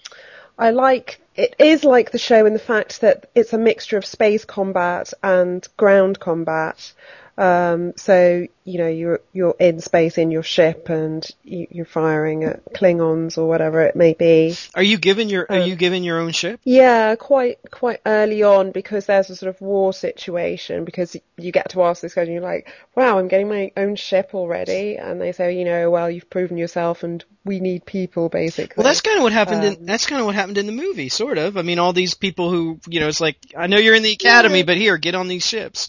I 0.58 0.70
like 0.70 1.20
it 1.34 1.56
is 1.58 1.84
like 1.84 2.10
the 2.10 2.18
show 2.18 2.44
in 2.44 2.52
the 2.52 2.58
fact 2.58 3.00
that 3.00 3.30
it's 3.34 3.52
a 3.52 3.58
mixture 3.58 3.96
of 3.96 4.04
space 4.04 4.44
combat 4.44 5.14
and 5.22 5.66
ground 5.76 6.20
combat. 6.20 6.92
Um, 7.38 7.94
so 7.96 8.46
you 8.64 8.78
know 8.78 8.88
you're 8.88 9.20
you're 9.32 9.56
in 9.58 9.80
space 9.80 10.18
in 10.18 10.30
your 10.30 10.42
ship 10.42 10.88
and 10.90 11.26
you, 11.42 11.66
you're 11.70 11.86
firing 11.86 12.44
at 12.44 12.62
Klingons 12.74 13.38
or 13.38 13.48
whatever 13.48 13.80
it 13.82 13.96
may 13.96 14.12
be. 14.12 14.54
Are 14.74 14.82
you 14.82 14.98
given 14.98 15.28
your 15.30 15.46
Are 15.48 15.60
Uh, 15.60 15.64
you 15.64 15.74
given 15.74 16.04
your 16.04 16.20
own 16.20 16.32
ship? 16.32 16.60
Yeah, 16.64 17.14
quite 17.16 17.58
quite 17.70 18.00
early 18.04 18.42
on 18.42 18.70
because 18.70 19.06
there's 19.06 19.30
a 19.30 19.36
sort 19.36 19.48
of 19.54 19.60
war 19.62 19.92
situation 19.94 20.84
because 20.84 21.16
you 21.38 21.52
get 21.52 21.70
to 21.70 21.82
ask 21.82 22.02
this 22.02 22.12
question, 22.14 22.34
you're 22.34 22.42
like, 22.42 22.68
wow, 22.94 23.18
I'm 23.18 23.28
getting 23.28 23.48
my 23.48 23.72
own 23.76 23.96
ship 23.96 24.30
already, 24.34 24.96
and 24.96 25.20
they 25.20 25.32
say, 25.32 25.58
you 25.58 25.64
know, 25.64 25.90
well, 25.90 26.10
you've 26.10 26.28
proven 26.30 26.56
yourself, 26.58 27.02
and 27.02 27.24
we 27.44 27.58
need 27.60 27.84
people 27.86 28.28
basically. 28.28 28.74
Well, 28.76 28.84
that's 28.84 29.00
kind 29.00 29.16
of 29.16 29.22
what 29.24 29.32
happened. 29.32 29.64
in, 29.64 29.74
Um, 29.76 29.86
that's 29.86 30.06
kind 30.06 30.20
of 30.20 30.26
what 30.26 30.34
happened 30.34 30.58
in 30.58 30.66
the 30.66 30.72
movie, 30.72 31.08
sort 31.08 31.38
of. 31.38 31.56
I 31.56 31.62
mean, 31.62 31.78
all 31.78 31.92
these 31.94 32.14
people 32.14 32.50
who, 32.50 32.78
you 32.86 33.00
know, 33.00 33.08
it's 33.08 33.20
like, 33.20 33.36
I 33.56 33.66
know 33.66 33.78
you're 33.78 33.94
in 33.94 34.02
the 34.04 34.12
academy, 34.12 34.58
Yeah. 34.58 34.64
but 34.66 34.76
here, 34.76 34.98
get 34.98 35.14
on 35.14 35.26
these 35.28 35.44
ships. 35.46 35.88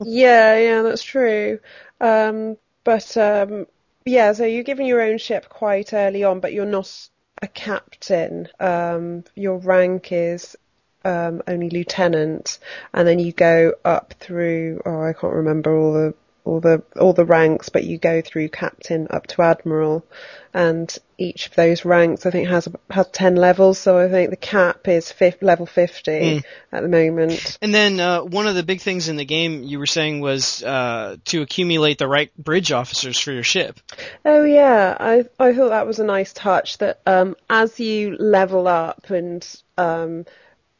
Yeah, 0.00 0.56
yeah, 0.58 0.82
that's 0.82 1.02
true. 1.02 1.60
Um, 2.00 2.56
but 2.84 3.16
um, 3.16 3.66
yeah, 4.04 4.32
so 4.32 4.44
you're 4.44 4.62
given 4.64 4.86
your 4.86 5.00
own 5.00 5.18
ship 5.18 5.48
quite 5.48 5.92
early 5.92 6.24
on, 6.24 6.40
but 6.40 6.52
you're 6.52 6.66
not 6.66 7.08
a 7.42 7.48
captain. 7.48 8.48
Um, 8.60 9.24
your 9.34 9.58
rank 9.58 10.12
is 10.12 10.56
um, 11.04 11.42
only 11.46 11.70
lieutenant, 11.70 12.58
and 12.92 13.06
then 13.06 13.18
you 13.18 13.32
go 13.32 13.74
up 13.84 14.14
through. 14.20 14.82
Oh, 14.84 15.02
I 15.02 15.12
can't 15.12 15.34
remember 15.34 15.76
all 15.76 15.92
the 15.92 16.14
all 16.44 16.60
the 16.60 16.82
all 17.00 17.14
the 17.14 17.24
ranks, 17.24 17.70
but 17.70 17.84
you 17.84 17.98
go 17.98 18.20
through 18.20 18.50
captain 18.50 19.06
up 19.08 19.26
to 19.28 19.42
admiral, 19.42 20.04
and 20.52 20.96
each 21.16 21.46
of 21.46 21.54
those 21.54 21.84
ranks 21.84 22.26
I 22.26 22.30
think 22.30 22.48
has 22.48 22.68
has 22.90 23.08
ten 23.08 23.36
levels. 23.36 23.78
So 23.78 23.98
I 23.98 24.08
think 24.10 24.28
the 24.30 24.36
cap 24.36 24.86
is 24.86 25.10
fif- 25.10 25.42
level 25.42 25.64
fifty 25.64 26.42
at 26.70 26.82
the 26.82 26.88
moment. 26.88 27.58
And 27.62 27.74
then 27.74 27.98
uh, 27.98 28.22
one 28.22 28.46
of 28.46 28.54
the 28.54 28.62
big 28.62 28.82
things 28.82 29.08
in 29.08 29.16
the 29.16 29.24
game 29.24 29.62
you 29.62 29.78
were 29.78 29.86
saying 29.86 30.20
was 30.20 30.62
uh, 30.62 31.16
to 31.26 31.40
accumulate 31.40 31.96
the 31.96 32.08
right 32.08 32.30
bridge 32.36 32.72
officers 32.72 33.18
for 33.18 33.32
your 33.32 33.42
ship. 33.42 33.80
Oh 34.24 34.44
yeah, 34.44 34.96
I 35.00 35.24
I 35.38 35.54
thought 35.54 35.70
that 35.70 35.86
was 35.86 35.98
a 35.98 36.04
nice 36.04 36.34
touch 36.34 36.78
that 36.78 37.00
um, 37.06 37.36
as 37.48 37.80
you 37.80 38.16
level 38.18 38.68
up 38.68 39.08
and 39.08 39.46
um, 39.78 40.26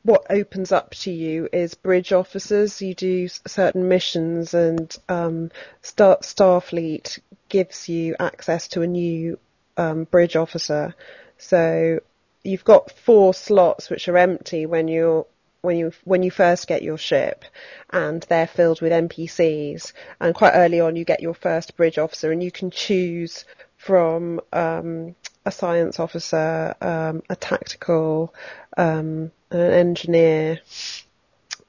what 0.04 0.26
opens 0.30 0.70
up 0.70 0.90
to 0.90 1.10
you 1.10 1.48
is 1.52 1.74
bridge 1.74 2.12
officers. 2.12 2.80
You 2.80 2.94
do 2.94 3.26
certain 3.28 3.88
missions 3.88 4.54
and 4.54 4.96
um, 5.08 5.50
Star 5.82 6.18
Starfleet 6.18 7.18
gives 7.48 7.88
you 7.88 8.14
access 8.20 8.68
to 8.68 8.82
a 8.82 8.86
new 8.86 9.38
um, 9.76 10.04
bridge 10.04 10.36
officer. 10.36 10.94
So 11.38 12.00
you've 12.42 12.64
got 12.64 12.90
four 12.90 13.32
slots 13.32 13.88
which 13.88 14.06
are 14.08 14.18
empty 14.18 14.66
when 14.66 14.88
you're 14.88 15.26
when 15.62 15.78
you 15.78 15.92
when 16.04 16.22
you 16.22 16.30
first 16.30 16.68
get 16.68 16.82
your 16.82 16.98
ship, 16.98 17.44
and 17.88 18.22
they're 18.24 18.46
filled 18.46 18.82
with 18.82 18.92
NPCs. 18.92 19.92
And 20.20 20.34
quite 20.34 20.52
early 20.52 20.80
on, 20.80 20.94
you 20.94 21.06
get 21.06 21.22
your 21.22 21.32
first 21.32 21.76
bridge 21.76 21.96
officer, 21.96 22.30
and 22.30 22.42
you 22.42 22.50
can 22.50 22.70
choose 22.70 23.46
from 23.78 24.40
um, 24.52 25.16
a 25.46 25.50
science 25.50 25.98
officer, 25.98 26.74
um, 26.82 27.22
a 27.30 27.36
tactical, 27.36 28.34
um, 28.76 29.30
an 29.54 29.72
engineer, 29.72 30.60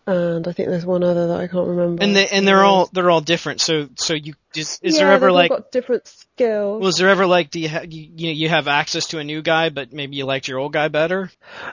and 0.07 0.47
I 0.47 0.51
think 0.51 0.69
there's 0.69 0.85
one 0.85 1.03
other 1.03 1.27
that 1.27 1.39
I 1.39 1.47
can't 1.47 1.67
remember. 1.67 2.03
And 2.03 2.15
they 2.15 2.27
and 2.27 2.47
they're 2.47 2.63
all 2.63 2.89
they're 2.91 3.09
all 3.09 3.21
different. 3.21 3.61
So 3.61 3.89
so 3.95 4.13
you 4.13 4.33
is, 4.55 4.79
is 4.81 4.95
yeah, 4.95 4.99
there 4.99 5.11
ever 5.11 5.31
like 5.31 5.49
got 5.49 5.71
different 5.71 6.07
skills? 6.07 6.81
was 6.83 6.97
there 6.97 7.09
ever 7.09 7.25
like 7.25 7.49
do 7.49 7.59
you, 7.59 7.69
ha- 7.69 7.85
you 7.87 8.09
you 8.15 8.31
you 8.31 8.49
have 8.49 8.67
access 8.67 9.07
to 9.07 9.19
a 9.19 9.23
new 9.23 9.41
guy 9.41 9.69
but 9.69 9.91
maybe 9.91 10.15
you 10.15 10.25
liked 10.25 10.47
your 10.47 10.59
old 10.59 10.73
guy 10.73 10.87
better? 10.87 11.31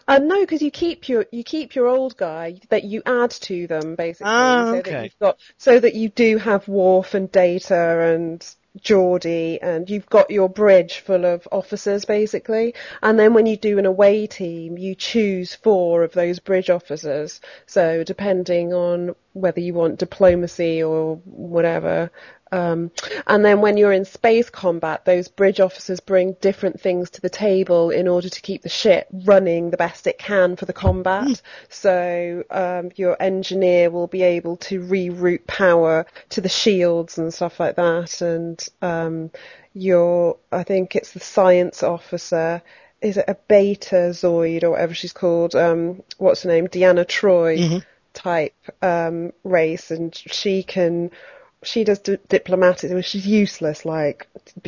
Uh, 0.09 0.19
no, 0.19 0.41
because 0.41 0.63
you 0.63 0.71
keep 0.71 1.09
your 1.09 1.27
you 1.31 1.45
keep 1.45 1.75
your 1.75 1.87
old 1.87 2.17
guy 2.17 2.59
that 2.71 2.85
you 2.85 3.03
add 3.05 3.31
to 3.31 3.67
them 3.67 3.95
basically, 3.97 4.29
Ah, 4.29 4.71
so 4.71 4.77
okay. 4.79 4.91
that 4.93 5.05
you've 5.05 5.19
got 5.21 5.39
so 5.59 5.79
that 5.79 5.95
you 5.95 6.09
do 6.09 6.39
have 6.39 6.67
Worf 6.69 7.15
and 7.15 7.31
Data 7.31 8.01
and 8.15 8.45
Geordi, 8.81 9.59
and 9.61 9.89
you've 9.91 10.09
got 10.09 10.31
your 10.31 10.49
bridge 10.49 11.01
full 11.01 11.25
of 11.25 11.47
officers 11.53 12.05
basically. 12.05 12.75
And 13.03 13.19
then 13.19 13.35
when 13.35 13.47
you 13.47 13.57
do 13.57 13.79
an 13.79 13.87
away 13.87 14.27
team, 14.27 14.79
you 14.79 14.95
choose 14.95 15.55
four 15.55 16.03
of 16.03 16.13
those 16.13 16.39
bridge 16.39 16.71
officers. 16.71 17.41
So 17.67 18.03
depending 18.05 18.73
on 18.73 19.15
whether 19.35 19.61
you 19.61 19.75
want 19.75 19.99
diplomacy 19.99 20.83
or 20.83 21.17
whatever. 21.25 22.11
Um, 22.53 22.91
and 23.27 23.43
then 23.45 23.63
when 23.63 23.79
you're 23.79 23.93
in 23.93 24.05
space 24.05 24.51
combat, 24.51 25.07
those 25.07 25.29
bridge 25.29 25.59
officers 25.59 26.01
bring 26.01 26.37
different 26.43 26.81
things 26.81 27.11
to 27.11 27.21
the 27.23 27.31
table 27.31 27.91
in 27.91 28.07
order 28.07 28.29
to 28.29 28.41
keep 28.43 28.63
the 28.63 28.69
ship 28.69 29.09
running 29.11 29.71
the 29.71 29.79
best 29.79 30.07
it 30.07 30.19
can 30.19 30.57
for 30.57 30.67
the 30.67 30.75
combat. 30.75 31.41
So 31.71 32.45
um, 32.51 32.91
your 32.95 33.17
engineer 33.21 33.91
will 33.91 34.07
be 34.07 34.23
able 34.23 34.59
to 34.59 34.81
reroute 34.81 35.47
power 35.47 36.07
to 36.31 36.41
the 36.43 36.51
shields 36.51 37.17
and 37.17 37.33
stuff 37.33 37.59
like 37.59 37.77
that. 37.77 38.21
And 38.21 38.63
um, 38.83 39.31
your, 39.73 40.37
I 40.53 40.63
think 40.63 40.95
it's 40.95 41.13
the 41.13 41.21
science 41.21 41.83
officer. 41.83 42.63
Is 43.01 43.17
it 43.17 43.25
a 43.27 43.35
Betazoid 43.35 44.63
or 44.63 44.73
whatever 44.73 44.95
she's 44.95 45.15
called? 45.15 45.57
Um, 45.57 46.03
what's 46.19 46.43
her 46.43 46.51
name? 46.51 46.69
Deanna 46.69 47.07
Troi 47.07 47.83
type 48.13 48.55
um, 48.83 49.33
race, 49.43 49.91
and 49.91 50.15
she 50.15 50.63
can 50.63 51.11
she 51.63 51.85
does 51.85 52.01
d- 52.01 52.19
diplomatic. 52.29 52.91
I 52.91 52.95
mean, 52.95 53.03
she's 53.03 53.27
useless 53.27 53.85
like 53.85 54.27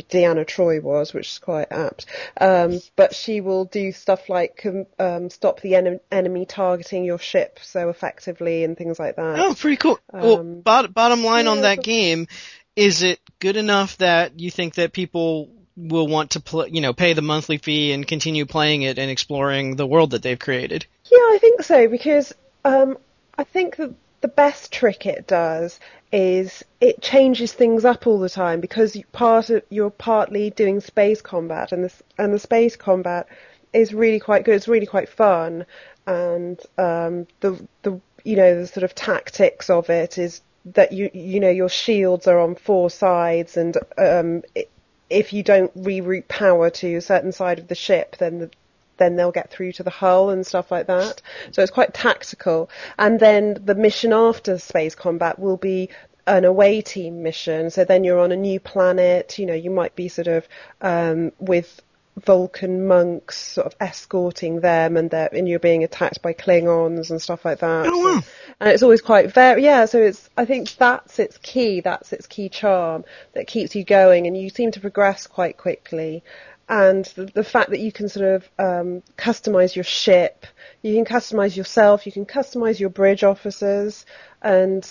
Deanna 0.09 0.45
Troi 0.45 0.81
was, 0.81 1.13
which 1.13 1.27
is 1.29 1.39
quite 1.39 1.71
apt. 1.71 2.05
Um, 2.39 2.79
but 2.95 3.13
she 3.13 3.41
will 3.41 3.65
do 3.65 3.91
stuff 3.91 4.29
like 4.29 4.65
um, 4.65 4.85
um, 4.99 5.29
stop 5.29 5.61
the 5.61 5.75
en- 5.75 5.99
enemy 6.11 6.45
targeting 6.45 7.03
your 7.05 7.19
ship 7.19 7.59
so 7.61 7.89
effectively 7.89 8.63
and 8.63 8.77
things 8.77 8.97
like 8.99 9.15
that. 9.17 9.39
Oh, 9.39 9.53
pretty 9.53 9.77
cool. 9.77 9.99
well, 10.13 10.39
Um, 10.39 10.61
bot- 10.61 10.93
bottom 10.93 11.23
line 11.23 11.47
on 11.47 11.61
that 11.61 11.77
but- 11.77 11.85
game, 11.85 12.27
is 12.75 13.03
it 13.03 13.19
good 13.39 13.57
enough 13.57 13.97
that 13.97 14.39
you 14.39 14.51
think 14.51 14.75
that 14.75 14.91
people 14.93 15.49
will 15.77 16.07
want 16.07 16.31
to 16.31 16.39
play, 16.39 16.69
you 16.71 16.79
know, 16.79 16.93
pay 16.93 17.11
the 17.13 17.21
monthly 17.21 17.57
fee 17.57 17.91
and 17.91 18.07
continue 18.07 18.45
playing 18.45 18.83
it 18.83 18.97
and 18.97 19.11
exploring 19.11 19.75
the 19.75 19.85
world 19.85 20.11
that 20.11 20.21
they've 20.23 20.39
created? 20.39 20.85
Yeah, 21.11 21.17
I 21.17 21.37
think 21.41 21.61
so 21.63 21.87
because 21.89 22.33
um, 22.63 22.97
I 23.37 23.43
think 23.43 23.75
that 23.77 23.93
the 24.25 24.29
best 24.29 24.73
trick 24.73 25.05
it 25.05 25.27
does 25.27 25.79
is 26.11 26.65
it 26.81 26.99
changes 26.99 27.53
things 27.53 27.85
up 27.85 28.07
all 28.07 28.17
the 28.17 28.27
time 28.27 28.59
because 28.59 28.97
part 29.11 29.51
of, 29.51 29.61
you're 29.69 29.91
partly 29.91 30.49
doing 30.49 30.79
space 30.79 31.21
combat 31.21 31.71
and 31.71 31.83
the 31.83 31.93
and 32.17 32.33
the 32.33 32.39
space 32.39 32.75
combat 32.75 33.27
is 33.71 33.93
really 33.93 34.19
quite 34.19 34.43
good. 34.43 34.55
It's 34.55 34.67
really 34.67 34.87
quite 34.87 35.09
fun, 35.09 35.67
and 36.07 36.59
um, 36.79 37.27
the 37.41 37.63
the 37.83 38.01
you 38.23 38.35
know 38.35 38.61
the 38.61 38.65
sort 38.65 38.83
of 38.83 38.95
tactics 38.95 39.69
of 39.69 39.91
it 39.91 40.17
is 40.17 40.41
that 40.73 40.91
you 40.91 41.11
you 41.13 41.39
know 41.39 41.51
your 41.51 41.69
shields 41.69 42.25
are 42.25 42.39
on 42.39 42.55
four 42.55 42.89
sides 42.89 43.57
and 43.57 43.77
um, 43.99 44.41
i 44.57 44.65
if 45.09 45.33
you 45.33 45.43
don't 45.43 45.71
reroute 45.77 46.27
power 46.27 46.69
to 46.69 46.95
a 46.95 47.01
certain 47.01 47.31
side 47.31 47.59
of 47.59 47.67
the 47.67 47.75
ship, 47.75 48.15
then 48.17 48.39
the 48.39 48.49
then 48.97 49.15
they'll 49.15 49.31
get 49.31 49.51
through 49.51 49.73
to 49.73 49.83
the 49.83 49.89
hull 49.89 50.29
and 50.29 50.45
stuff 50.45 50.71
like 50.71 50.87
that. 50.87 51.21
So 51.51 51.61
it's 51.61 51.71
quite 51.71 51.93
tactical. 51.93 52.69
And 52.97 53.19
then 53.19 53.57
the 53.63 53.75
mission 53.75 54.13
after 54.13 54.57
space 54.57 54.95
combat 54.95 55.39
will 55.39 55.57
be 55.57 55.89
an 56.27 56.45
away 56.45 56.81
team 56.81 57.23
mission. 57.23 57.69
So 57.69 57.85
then 57.85 58.03
you're 58.03 58.19
on 58.19 58.31
a 58.31 58.37
new 58.37 58.59
planet. 58.59 59.37
You 59.37 59.45
know, 59.45 59.53
you 59.53 59.69
might 59.69 59.95
be 59.95 60.07
sort 60.07 60.27
of 60.27 60.47
um, 60.81 61.31
with 61.39 61.81
Vulcan 62.17 62.87
monks, 62.87 63.37
sort 63.37 63.67
of 63.67 63.75
escorting 63.81 64.61
them, 64.61 64.95
and 64.95 65.09
they're, 65.09 65.29
and 65.33 65.49
you're 65.49 65.59
being 65.59 65.83
attacked 65.83 66.21
by 66.21 66.33
Klingons 66.33 67.09
and 67.09 67.21
stuff 67.21 67.43
like 67.43 67.59
that. 67.59 67.87
Oh, 67.87 67.99
wow. 67.99 68.21
And 68.59 68.69
it's 68.69 68.83
always 68.83 69.01
quite 69.01 69.33
very 69.33 69.65
yeah. 69.65 69.83
So 69.85 70.01
it's 70.01 70.29
I 70.37 70.45
think 70.45 70.73
that's 70.77 71.19
its 71.19 71.37
key. 71.39 71.81
That's 71.81 72.13
its 72.13 72.25
key 72.25 72.47
charm 72.47 73.03
that 73.33 73.47
keeps 73.47 73.75
you 73.75 73.83
going, 73.83 74.27
and 74.27 74.37
you 74.37 74.49
seem 74.49 74.71
to 74.71 74.79
progress 74.79 75.27
quite 75.27 75.57
quickly. 75.57 76.23
And 76.67 77.05
the, 77.15 77.25
the 77.25 77.43
fact 77.43 77.69
that 77.69 77.79
you 77.79 77.91
can 77.91 78.09
sort 78.09 78.25
of 78.25 78.49
um, 78.57 79.03
customize 79.17 79.75
your 79.75 79.83
ship, 79.83 80.47
you 80.81 80.95
can 80.95 81.05
customize 81.05 81.55
yourself, 81.55 82.05
you 82.05 82.11
can 82.11 82.25
customize 82.25 82.79
your 82.79 82.89
bridge 82.89 83.23
officers, 83.23 84.05
and 84.41 84.87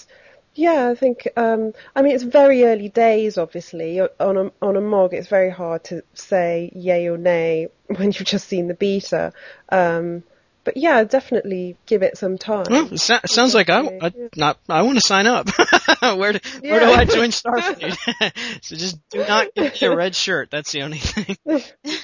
yeah, 0.55 0.89
I 0.89 0.95
think. 0.95 1.27
Um, 1.37 1.73
I 1.97 2.03
mean, 2.03 2.15
it's 2.15 2.23
very 2.23 2.65
early 2.65 2.89
days. 2.89 3.39
Obviously, 3.39 4.01
on 4.01 4.37
a 4.37 4.53
on 4.63 4.77
a 4.77 4.81
MOG, 4.81 5.15
it's 5.15 5.27
very 5.27 5.51
hard 5.51 5.83
to 5.85 6.03
say 6.15 6.71
yay 6.75 7.09
or 7.09 7.19
nay 7.19 7.69
when 7.87 8.13
you've 8.13 8.25
just 8.25 8.47
seen 8.49 8.69
the 8.69 8.75
beta. 8.75 9.33
Um, 9.71 10.23
but 10.65 10.77
yeah, 10.77 11.05
definitely 11.05 11.77
give 11.87 12.03
it 12.03 12.17
some 12.19 12.39
time. 12.39 12.65
Well, 12.69 12.93
it 12.93 12.99
so- 12.99 13.19
sounds 13.27 13.55
like 13.55 13.71
I, 13.71 13.99
I 14.01 14.13
not 14.37 14.59
I 14.69 14.83
want 14.83 14.97
to 14.99 15.07
sign 15.07 15.27
up. 15.27 15.49
where 16.01 16.33
do, 16.33 16.41
Yeah. 16.63 16.71
where 16.73 16.81
do 16.81 16.87
I 16.93 17.05
join 17.05 17.31
Starfleet? 17.31 18.61
so 18.63 18.77
just 18.77 18.99
do 19.11 19.19
not 19.27 19.49
give 19.55 19.81
me 19.81 19.87
a 19.89 19.97
red 19.97 20.15
shirt. 20.15 20.51
That's 20.51 20.73
the 20.73 20.83
only 20.83 20.99
thing. 20.99 21.37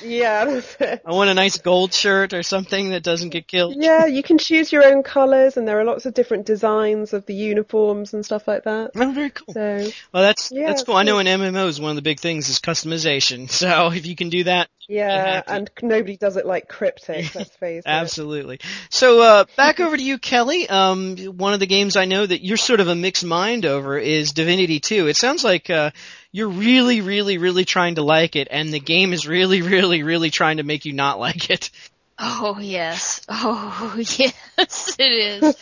yeah. 0.02 0.60
I 0.80 1.12
want 1.12 1.30
a 1.30 1.34
nice 1.34 1.58
gold 1.58 1.92
shirt 1.92 2.32
or 2.32 2.42
something 2.42 2.90
that 2.90 3.02
doesn't 3.02 3.30
get 3.30 3.46
killed. 3.46 3.76
Yeah, 3.78 4.06
you 4.06 4.22
can 4.22 4.38
choose 4.38 4.72
your 4.72 4.84
own 4.84 5.02
colours, 5.02 5.56
and 5.56 5.66
there 5.66 5.78
are 5.80 5.84
lots 5.84 6.06
of 6.06 6.14
different 6.14 6.46
designs 6.46 7.12
of 7.12 7.26
the 7.26 7.34
uniforms 7.34 8.14
and 8.14 8.24
stuff 8.24 8.46
like 8.46 8.64
that. 8.64 8.92
Oh, 8.96 9.12
very 9.12 9.30
cool. 9.30 9.54
So 9.54 9.88
Well, 10.12 10.22
that's 10.22 10.50
Yeah, 10.52 10.66
that's 10.66 10.82
cool. 10.84 10.96
I 10.96 11.02
know 11.02 11.18
in 11.18 11.26
MMOs 11.26 11.80
one 11.80 11.90
of 11.90 11.96
the 11.96 12.02
big 12.02 12.20
things 12.20 12.48
is 12.48 12.58
customization. 12.58 13.48
So 13.50 13.90
if 13.92 14.06
you 14.06 14.16
can 14.16 14.30
do 14.30 14.44
that, 14.44 14.68
yeah, 14.90 15.34
happy. 15.34 15.52
and 15.52 15.70
nobody 15.82 16.16
does 16.16 16.36
it 16.36 16.44
like 16.44 16.68
cryptic. 16.68 17.32
Let's 17.34 17.54
face 17.56 17.84
it. 17.84 17.88
absolutely. 17.88 18.58
So 18.90 19.20
uh, 19.20 19.44
back 19.56 19.78
over 19.78 19.96
to 19.96 20.02
you, 20.02 20.18
Kelly. 20.18 20.68
Um, 20.68 21.16
one 21.16 21.54
of 21.54 21.60
the 21.60 21.66
games 21.66 21.96
I 21.96 22.06
know 22.06 22.26
that 22.26 22.44
you're 22.44 22.56
sort 22.56 22.80
of 22.80 22.88
a 22.88 22.94
mixed 22.96 23.24
mind 23.24 23.66
over 23.66 23.96
is 23.96 24.32
Divinity 24.32 24.80
2. 24.80 25.06
It 25.06 25.16
sounds 25.16 25.44
like 25.44 25.70
uh, 25.70 25.92
you're 26.32 26.48
really, 26.48 27.00
really, 27.02 27.38
really 27.38 27.64
trying 27.64 27.94
to 27.94 28.02
like 28.02 28.34
it, 28.34 28.48
and 28.50 28.72
the 28.72 28.80
game 28.80 29.12
is 29.12 29.28
really, 29.28 29.62
really, 29.76 30.02
really 30.02 30.30
trying 30.30 30.56
to 30.56 30.64
make 30.64 30.84
you 30.84 30.92
not 30.92 31.20
like 31.20 31.50
it. 31.50 31.70
Oh 32.18 32.58
yes. 32.60 33.22
Oh 33.28 33.94
yes, 33.96 34.96
it 34.98 35.00
is. 35.00 35.56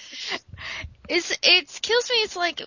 It's 1.09 1.31
it 1.43 1.79
kills 1.83 2.11
me. 2.11 2.17
It's 2.17 2.37
like 2.37 2.61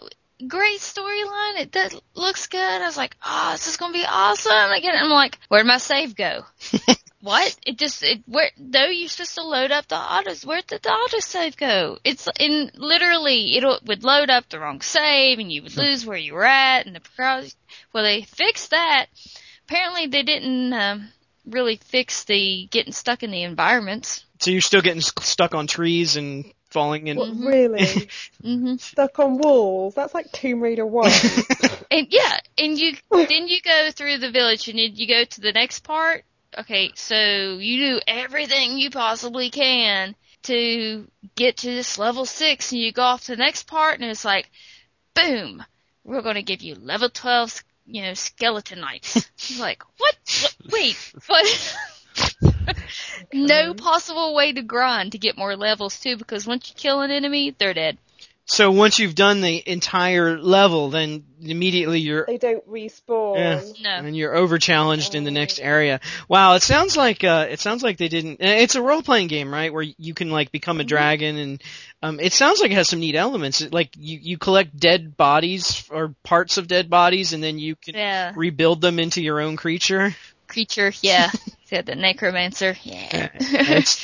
great 0.48 0.80
storyline. 0.80 1.60
It 1.60 1.72
does, 1.72 2.00
looks 2.16 2.48
good. 2.48 2.60
I 2.60 2.86
was 2.86 2.98
like, 2.98 3.16
oh, 3.26 3.52
this 3.54 3.68
is 3.68 3.78
gonna 3.78 3.94
be 3.94 4.06
awesome. 4.08 4.72
Again, 4.72 4.96
I'm 4.96 5.10
like, 5.10 5.38
where'd 5.50 5.66
my 5.66 5.78
save 5.78 6.16
go? 6.16 6.46
what? 7.22 7.56
It 7.66 7.78
just 7.78 8.04
it 8.04 8.22
where 8.28 8.50
though 8.58 8.88
you're 8.88 9.10
supposed 9.10 9.36
to 9.36 9.44
load 9.44 9.72
up 9.72 9.88
the 9.88 9.98
autos. 9.98 10.46
Where 10.46 10.62
did 10.66 10.82
the 10.82 10.90
auto 10.90 11.20
save 11.20 11.58
go? 11.58 11.98
It's 12.04 12.28
in 12.40 12.72
literally 12.76 13.56
it 13.58 13.64
would 13.86 14.04
load 14.04 14.30
up 14.30 14.50
the 14.50 14.60
wrong 14.60 14.82
save 14.82 15.40
and 15.40 15.52
you 15.52 15.64
would 15.64 15.78
lose 15.78 16.06
where 16.06 16.18
you 16.18 16.34
were 16.34 16.46
at 16.46 16.86
and 16.86 16.96
the 16.96 17.00
progress. 17.00 17.56
Well, 17.94 18.04
they 18.04 18.24
fixed 18.24 18.72
that. 18.72 19.08
Apparently, 19.68 20.08
they 20.08 20.24
didn't. 20.24 20.74
Um, 20.74 21.10
really 21.46 21.78
fix 21.78 22.24
the 22.26 22.68
getting 22.70 22.94
stuck 22.94 23.24
in 23.24 23.32
the 23.32 23.44
environments. 23.44 24.26
So 24.40 24.52
you're 24.52 24.62
still 24.62 24.82
getting 24.82 25.02
stuck 25.02 25.56
on 25.56 25.68
trees 25.68 26.16
and 26.16 26.46
falling 26.72 27.08
in. 27.08 27.18
What, 27.18 27.36
really? 27.36 28.10
hmm 28.42 28.76
Stuck 28.78 29.20
on 29.20 29.38
walls? 29.38 29.94
That's 29.94 30.14
like 30.14 30.32
Tomb 30.32 30.62
Raider 30.62 30.86
1. 30.86 31.12
And 31.92 32.08
yeah, 32.10 32.40
and 32.58 32.80
you 32.80 32.94
then 33.12 33.50
you 33.50 33.62
go 33.62 33.92
through 33.92 34.20
the 34.20 34.32
village 34.32 34.70
and 34.70 34.80
you, 34.80 34.90
you 34.94 35.08
go 35.10 35.26
to 35.26 35.42
the 35.42 35.52
next 35.52 35.80
part. 35.80 36.24
Okay, 36.58 36.92
so 36.96 37.58
you 37.58 37.96
do 37.96 38.02
everything 38.08 38.78
you 38.78 38.90
possibly 38.90 39.50
can 39.50 40.16
to 40.44 41.06
get 41.36 41.58
to 41.58 41.68
this 41.68 41.98
level 41.98 42.26
six, 42.26 42.72
and 42.72 42.80
you 42.80 42.94
go 42.94 43.04
off 43.04 43.26
to 43.26 43.34
the 43.34 43.44
next 43.44 43.64
part, 43.64 44.00
and 44.00 44.10
it's 44.10 44.24
like, 44.24 44.50
boom, 45.14 45.64
we're 46.06 46.22
going 46.22 46.36
to 46.36 46.44
give 46.44 46.62
you 46.62 46.76
level 46.76 47.10
twelve, 47.10 47.62
you 47.86 48.04
know, 48.04 48.14
skeleton 48.14 48.80
knights. 48.80 49.30
Like, 49.60 49.84
what? 49.98 50.16
what? 50.42 50.56
Wait, 50.72 51.14
what? 51.28 51.76
no 53.34 53.74
possible 53.74 54.34
way 54.36 54.54
to 54.54 54.62
grind 54.62 55.12
to 55.14 55.18
get 55.18 55.38
more 55.38 55.56
levels 55.56 56.00
too, 56.00 56.18
because 56.18 56.46
once 56.48 56.70
you 56.70 56.76
kill 56.76 57.02
an 57.02 57.12
enemy, 57.12 57.56
they're 57.58 57.74
dead. 57.74 57.98
So 58.46 58.72
once 58.72 59.00
you've 59.00 59.16
done 59.16 59.40
the 59.40 59.64
entire 59.66 60.38
level, 60.38 60.90
then 60.90 61.24
immediately 61.42 62.00
you're 62.02 62.26
they 62.26 62.38
don't 62.38 62.68
respawn. 62.68 63.36
Yeah. 63.38 63.62
No. 64.02 64.08
and 64.08 64.18
you're 64.18 64.36
over 64.36 64.58
challenged 64.58 65.16
in 65.16 65.24
the 65.24 65.32
next 65.32 65.60
area. 65.60 66.02
Wow, 66.28 66.56
it 66.56 66.64
sounds 66.64 66.98
like 66.98 67.24
uh 67.24 67.48
it 67.50 67.60
sounds 67.62 67.82
like 67.82 67.98
they 67.98 68.10
didn't 68.10 68.42
uh, 68.42 68.48
it's 68.48 68.76
a 68.76 68.82
role 68.82 69.04
playing 69.04 69.28
game, 69.28 69.54
right? 69.54 69.72
Where 69.72 69.84
you 69.84 70.14
can 70.14 70.32
like 70.32 70.52
become 70.52 70.78
Mm-hmm. 70.78 70.82
a 70.82 70.86
dragon 70.86 71.38
and 71.38 71.64
um 72.02 72.20
it 72.20 72.34
sounds 72.34 72.60
like 72.60 72.72
it 72.72 72.76
has 72.76 72.90
some 72.90 73.00
neat 73.00 73.16
elements. 73.16 73.62
It- 73.62 73.74
Like 73.74 73.92
you 73.98 74.20
you 74.22 74.38
collect 74.38 74.76
dead 74.78 75.16
bodies 75.16 75.88
or 75.90 76.14
parts 76.24 76.58
of 76.58 76.68
dead 76.68 76.90
bodies 76.90 77.32
and 77.34 77.42
then 77.42 77.58
you 77.58 77.76
can 77.78 77.96
Yeah. 77.96 78.34
rebuild 78.36 78.82
them 78.82 79.00
into 79.00 79.22
your 79.22 79.40
own 79.40 79.56
creature. 79.56 80.14
creature, 80.48 80.92
yeah. 81.02 81.30
He's 81.72 81.86
the 81.86 81.96
necromancer, 81.96 82.76
yeah. 82.84 83.30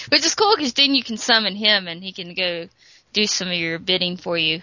Which 0.10 0.25
is 0.25 0.36
cool 0.36 0.56
because 0.56 0.73
then 0.73 0.95
you 0.95 1.03
can 1.03 1.17
summon 1.17 1.56
him 1.56 1.88
and 1.88 2.01
he 2.01 2.13
can 2.13 2.34
go 2.34 2.67
do 3.13 3.25
some 3.25 3.49
of 3.49 3.53
your 3.53 3.77
bidding 3.77 4.17
for 4.17 4.38
you. 4.38 4.62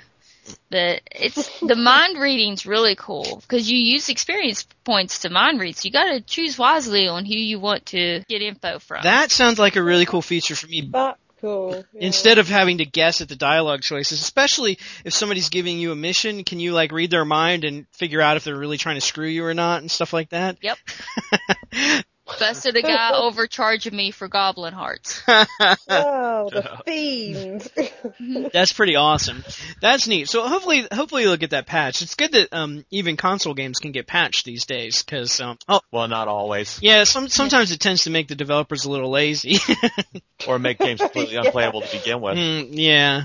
But 0.71 1.03
it's 1.11 1.59
the 1.61 1.77
mind 1.77 2.19
reading's 2.19 2.67
really 2.67 2.97
cool 2.97 3.43
because 3.43 3.71
you 3.71 3.79
use 3.79 4.09
experience 4.09 4.67
points 4.85 5.21
to 5.21 5.31
mind 5.31 5.61
read. 5.61 5.77
So 5.77 5.87
you 5.87 5.93
got 5.93 6.12
to 6.12 6.21
choose 6.21 6.59
wisely 6.59 7.09
on 7.09 7.25
who 7.25 7.35
you 7.35 7.61
want 7.61 7.87
to 7.87 8.23
get 8.29 8.43
info 8.43 8.79
from. 8.79 9.03
That 9.03 9.31
sounds 9.31 9.59
like 9.59 9.77
a 9.77 9.83
really 9.83 10.07
cool 10.07 10.23
feature 10.23 10.57
for 10.57 10.67
me. 10.67 10.83
But- 10.83 11.19
cool. 11.40 11.85
yeah. 11.93 12.07
Instead 12.07 12.38
of 12.38 12.49
having 12.49 12.79
to 12.79 12.87
guess 12.87 13.21
at 13.21 13.29
the 13.29 13.37
dialogue 13.37 13.83
choices, 13.83 14.23
especially 14.23 14.79
if 15.05 15.12
somebody's 15.12 15.51
giving 15.51 15.79
you 15.79 15.93
a 15.93 15.97
mission, 15.97 16.43
can 16.43 16.59
you 16.59 16.73
like 16.73 16.90
read 16.90 17.11
their 17.11 17.27
mind 17.27 17.64
and 17.64 17.87
figure 17.93 18.23
out 18.23 18.38
if 18.38 18.45
they're 18.45 18.57
really 18.57 18.79
trying 18.79 18.95
to 18.95 19.03
screw 19.03 19.27
you 19.27 19.45
or 19.45 19.53
not 19.53 19.83
and 19.83 19.90
stuff 19.90 20.14
like 20.14 20.31
that? 20.31 20.57
Yep. 20.62 20.79
Busted 22.27 22.77
a 22.77 22.83
guy 22.83 23.13
overcharging 23.15 23.95
me 23.95 24.11
for 24.11 24.29
goblin 24.29 24.75
hearts. 24.75 25.23
Oh, 25.87 26.51
the 26.51 26.83
fiend. 26.85 27.71
That's 28.53 28.73
pretty 28.73 28.97
awesome. 28.97 29.45
That's 29.81 30.07
neat. 30.07 30.29
So 30.29 30.47
hopefully, 30.47 30.87
hopefully 30.93 31.23
you'll 31.23 31.37
get 31.37 31.51
that 31.51 31.67
patch. 31.67 32.03
It's 32.03 32.15
good 32.17 32.33
that 32.33 32.53
um, 32.53 32.85
even 32.91 33.17
console 33.17 33.55
games 33.55 33.79
can 33.79 33.93
get 33.93 34.07
patched 34.07 34.45
these 34.45 34.65
days 34.67 35.03
because 35.03 35.41
um, 35.41 35.59
oh 35.69 35.81
Well, 35.93 36.09
not 36.09 36.29
always. 36.29 36.81
yeah, 36.83 37.05
some 37.05 37.29
sometimes 37.29 37.71
it 37.71 37.81
tends 37.81 38.05
to 38.05 38.11
make 38.11 38.29
the 38.29 38.35
developers 38.35 38.85
a 38.85 38.91
little 38.91 39.11
lazy. 39.11 39.59
Or 40.47 40.59
make 40.59 40.79
games 40.79 41.01
completely 41.01 41.37
unplayable 41.37 41.81
to 41.83 41.97
begin 41.97 42.21
with. 42.21 42.37
Mm, 42.37 42.69
yeah, 42.73 43.25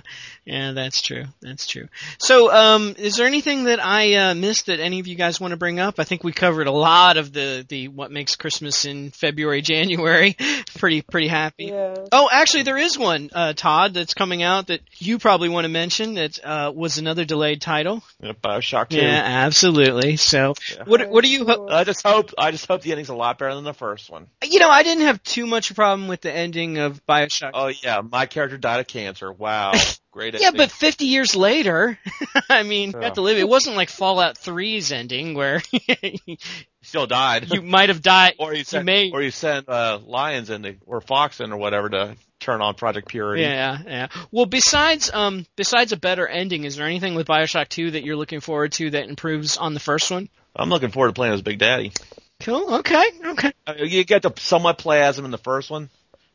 yeah, 0.50 0.72
that's 0.72 1.02
true. 1.02 1.26
That's 1.42 1.68
true. 1.68 1.88
So, 2.18 2.52
um, 2.54 2.96
is 2.98 3.16
there 3.16 3.28
anything 3.28 3.66
that 3.66 3.80
I 3.84 4.16
uh, 4.16 4.34
missed 4.36 4.66
that 4.66 4.80
any 4.80 5.00
of 5.00 5.06
you 5.08 5.16
guys 5.16 5.40
want 5.40 5.52
to 5.52 5.58
bring 5.58 5.80
up? 5.80 6.00
I 6.00 6.04
think 6.06 6.24
we 6.24 6.32
covered 6.32 6.68
a 6.68 6.72
lot 6.72 7.18
of 7.18 7.32
the 7.32 7.66
the 7.68 7.88
what 7.90 8.12
makes 8.12 8.36
Christmas 8.36 8.86
in 8.86 9.12
February, 9.12 9.62
January. 9.74 10.36
pretty 10.78 11.02
pretty 11.04 11.28
happy. 11.28 11.66
yeah. 11.66 11.94
Oh, 12.12 12.30
actually, 12.32 12.64
there 12.64 12.78
is 12.78 12.98
one, 12.98 13.30
uh, 13.34 13.54
Todd, 13.54 13.94
that's 13.94 14.14
coming 14.14 14.42
out 14.42 14.68
that 14.68 14.82
you 14.98 15.20
probably 15.20 15.50
want 15.50 15.66
to 15.66 15.70
mention. 15.70 16.16
That 16.16 16.44
uh, 16.44 16.72
was 16.76 16.98
another 16.98 17.26
delayed 17.26 17.62
title. 17.62 18.02
Yeah, 18.20 18.32
Bioshock 18.34 18.90
2. 18.90 18.98
Yeah, 18.98 19.22
absolutely. 19.24 20.16
So, 20.18 20.56
Yeah. 20.76 20.84
what 20.86 21.08
what 21.10 21.24
do 21.24 21.30
you 21.30 21.46
hope? 21.46 21.70
I 21.70 21.84
just 21.84 22.02
hope 22.06 22.34
I 22.38 22.52
just 22.52 22.66
hope 22.68 22.82
the 22.82 22.92
ending's 22.92 23.10
a 23.10 23.16
lot 23.16 23.38
better 23.38 23.54
than 23.54 23.64
the 23.64 23.74
first 23.74 24.10
one. 24.10 24.28
You 24.44 24.60
know, 24.60 24.70
I 24.70 24.84
didn't 24.84 25.04
have 25.06 25.22
too 25.24 25.46
much 25.46 25.76
problem 25.76 26.08
with 26.08 26.22
the 26.22 26.32
ending 26.32 26.78
of 26.80 27.06
Bioshock. 27.06 27.52
Oh 27.54 27.68
yeah, 27.68 28.02
my 28.02 28.26
character 28.26 28.58
died 28.58 28.80
of 28.80 28.88
cancer. 28.88 29.32
Wow, 29.32 29.74
great. 30.12 30.34
yeah, 30.40 30.48
ending. 30.48 30.58
but 30.58 30.72
50 30.72 31.06
years 31.06 31.36
later, 31.36 31.98
I 32.50 32.64
mean, 32.64 32.90
you 32.92 32.96
Yeah. 33.00 33.08
got 33.08 33.16
to 33.16 33.22
live. 33.22 33.38
It 33.38 33.48
wasn't 33.48 33.76
like 33.76 33.90
Fallout 33.90 34.36
3's 34.36 34.92
ending 34.92 35.34
where 35.34 35.60
he 35.72 36.38
still 36.82 37.08
died. 37.08 37.52
you 37.54 37.62
might 37.62 37.90
have 37.90 38.02
died. 38.02 38.36
or 38.40 38.54
you 38.54 38.64
sent 38.64 38.86
may- 38.86 39.12
or 39.12 39.22
you 39.22 39.32
sent 39.32 39.68
uh, 39.70 40.00
Lyons 40.06 40.50
in 40.50 40.64
to, 40.64 40.76
or 40.86 41.02
Fawkes 41.02 41.40
in 41.40 41.52
or 41.52 41.58
whatever 41.58 41.90
to 41.90 42.16
turn 42.40 42.62
on 42.62 42.74
Project 42.76 43.08
Purity. 43.10 43.44
Yeah, 43.44 43.78
yeah. 43.86 44.08
Well, 44.32 44.46
besides 44.46 45.12
um 45.14 45.46
besides 45.56 45.92
a 45.92 45.98
better 45.98 46.26
ending, 46.28 46.64
is 46.64 46.78
there 46.78 46.86
anything 46.86 47.16
with 47.16 47.28
BioShock 47.28 47.68
2 47.70 47.92
that 47.92 48.04
you're 48.04 48.16
looking 48.16 48.40
forward 48.40 48.72
to 48.74 48.92
that 48.92 49.10
improves 49.10 49.58
on 49.58 49.74
the 49.74 49.80
first 49.82 50.10
one? 50.10 50.30
I'm 50.56 50.70
looking 50.70 50.90
forward 50.92 51.10
to 51.10 51.14
playing 51.14 51.34
as 51.34 51.42
Big 51.42 51.60
Daddy. 51.60 51.92
Cool. 52.40 52.76
Okay. 52.76 53.04
Okay. 53.26 53.52
Mean, 53.68 53.90
you 53.90 54.06
get 54.06 54.22
to 54.24 54.34
somewhat 54.38 54.78
play 54.78 55.02
as 55.04 55.20
him 55.20 55.26
in 55.26 55.32
the 55.32 55.38
first 55.38 55.70
one, 55.70 55.90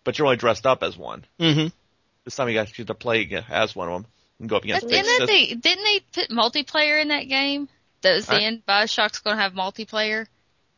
but 0.04 0.18
you're 0.18 0.26
only 0.26 0.36
dressed 0.36 0.66
up 0.66 0.82
as 0.82 0.96
one. 0.96 1.24
Mhm. 1.40 1.72
This 2.24 2.36
time 2.36 2.48
you 2.48 2.54
got 2.54 2.68
to 2.68 2.94
play 2.94 3.28
as 3.50 3.76
one 3.76 3.88
of 3.88 4.02
them 4.02 4.10
and 4.40 4.48
go 4.48 4.56
up 4.56 4.64
against. 4.64 4.82
But 4.86 4.90
didn't 4.90 5.06
sis- 5.18 5.28
they 5.28 5.46
didn't 5.54 5.84
they 5.84 6.00
put 6.12 6.30
multiplayer 6.30 7.00
in 7.00 7.08
that 7.08 7.24
game? 7.28 7.68
That 8.02 8.14
was 8.14 8.26
the 8.26 8.34
I- 8.36 8.40
end. 8.40 8.62
Bioshock's 8.66 9.20
going 9.20 9.36
to 9.36 9.42
have 9.42 9.52
multiplayer. 9.52 10.26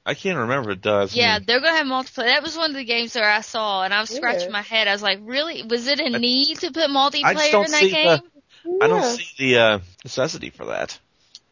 I 0.08 0.14
can't 0.14 0.38
remember 0.38 0.70
it 0.70 0.80
does. 0.80 1.16
Yeah, 1.16 1.38
mean, 1.38 1.46
they're 1.48 1.60
gonna 1.60 1.76
have 1.76 1.86
multiplayer. 1.88 2.26
That 2.26 2.42
was 2.44 2.56
one 2.56 2.70
of 2.70 2.76
the 2.76 2.84
games 2.84 3.16
where 3.16 3.28
I 3.28 3.40
saw, 3.40 3.82
and 3.82 3.92
I 3.92 4.00
was 4.00 4.08
scratching 4.10 4.46
Yeah. 4.50 4.52
my 4.52 4.62
head. 4.62 4.86
I 4.86 4.92
was 4.92 5.02
like, 5.02 5.18
really? 5.22 5.64
Was 5.64 5.88
it 5.88 5.98
a 5.98 6.04
I- 6.04 6.18
need 6.18 6.58
to 6.58 6.70
put 6.70 6.88
multiplayer 6.90 7.64
in 7.64 7.72
that 7.72 7.80
game? 7.90 8.20
the 8.64 8.78
I 8.84 8.86
don't 8.86 9.02
see 9.16 9.26
the 9.36 9.58
uh, 9.60 9.78
necessity 10.04 10.50
for 10.50 10.66
that. 10.66 10.96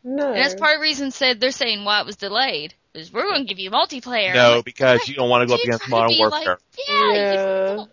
No. 0.04 0.28
And 0.28 0.37
that's 0.37 0.54
part 0.54 0.74
of 0.74 0.78
the 0.78 0.83
reason 0.83 1.11
said 1.11 1.40
they're 1.40 1.50
saying 1.50 1.85
why 1.85 1.98
it 2.00 2.07
was 2.07 2.14
delayed. 2.14 2.74
Is 2.94 3.12
we're 3.12 3.28
gonna 3.28 3.42
give 3.42 3.59
you 3.59 3.72
multiplayer. 3.72 4.33
No, 4.33 4.57
like, 4.57 4.64
because 4.64 5.09
you 5.09 5.16
don't 5.16 5.28
want 5.28 5.42
to 5.42 5.46
go 5.48 5.54
up 5.54 5.61
against 5.64 5.83
trying 5.87 6.11
to 6.11 6.14
Modern 6.14 6.18
Warfare. 6.18 6.46
Like, 6.50 6.59
yeah, 6.88 7.12
Yeah. 7.12 7.30
you 7.72 7.76
don't- 7.78 7.90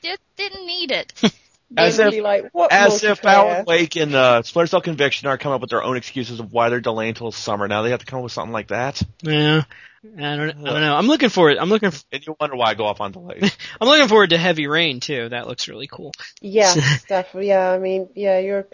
just 0.00 0.20
didn't 0.36 0.64
need 0.66 0.92
it. 0.92 1.12
As 1.76 1.98
if- 1.98 2.10
be 2.12 2.20
like, 2.20 2.50
what 2.52 2.72
As 2.72 3.02
if? 3.04 3.24
Alan 3.24 3.64
Wake 3.66 3.96
and 3.96 4.14
uh, 4.14 4.42
Splinter 4.42 4.68
Cell 4.68 4.80
Conviction 4.80 5.28
are 5.28 5.38
coming 5.38 5.54
up 5.54 5.60
with 5.60 5.70
their 5.70 5.82
own 5.82 5.96
excuses 5.96 6.40
of 6.40 6.52
why 6.52 6.68
they're 6.68 6.80
delaying 6.80 7.10
until 7.10 7.32
summer. 7.32 7.68
Now 7.68 7.82
they 7.82 7.90
have 7.90 8.00
to 8.00 8.06
come 8.06 8.18
up 8.18 8.24
with 8.24 8.32
something 8.32 8.52
like 8.52 8.68
that, 8.68 9.02
Yeah. 9.22 9.62
I 10.04 10.36
don't, 10.36 10.50
I 10.50 10.52
don't 10.52 10.80
know. 10.82 10.94
I'm 10.96 11.06
looking 11.06 11.30
forward. 11.30 11.56
I'm 11.56 11.70
looking. 11.70 11.90
For, 11.90 12.04
and 12.12 12.26
you 12.26 12.36
wonder 12.38 12.56
why 12.56 12.66
I 12.68 12.74
go 12.74 12.84
off 12.84 13.00
on 13.00 13.12
delays. 13.12 13.56
I'm 13.80 13.88
looking 13.88 14.08
forward 14.08 14.30
to 14.30 14.36
Heavy 14.38 14.66
Rain 14.66 15.00
too. 15.00 15.30
That 15.30 15.48
looks 15.48 15.66
really 15.66 15.86
cool. 15.86 16.12
Yeah, 16.42 16.74
definitely. 17.08 17.48
Yeah, 17.48 17.70
I 17.70 17.78
mean, 17.78 18.10
yeah, 18.14 18.38
you're 18.38 18.58
a 18.58 18.64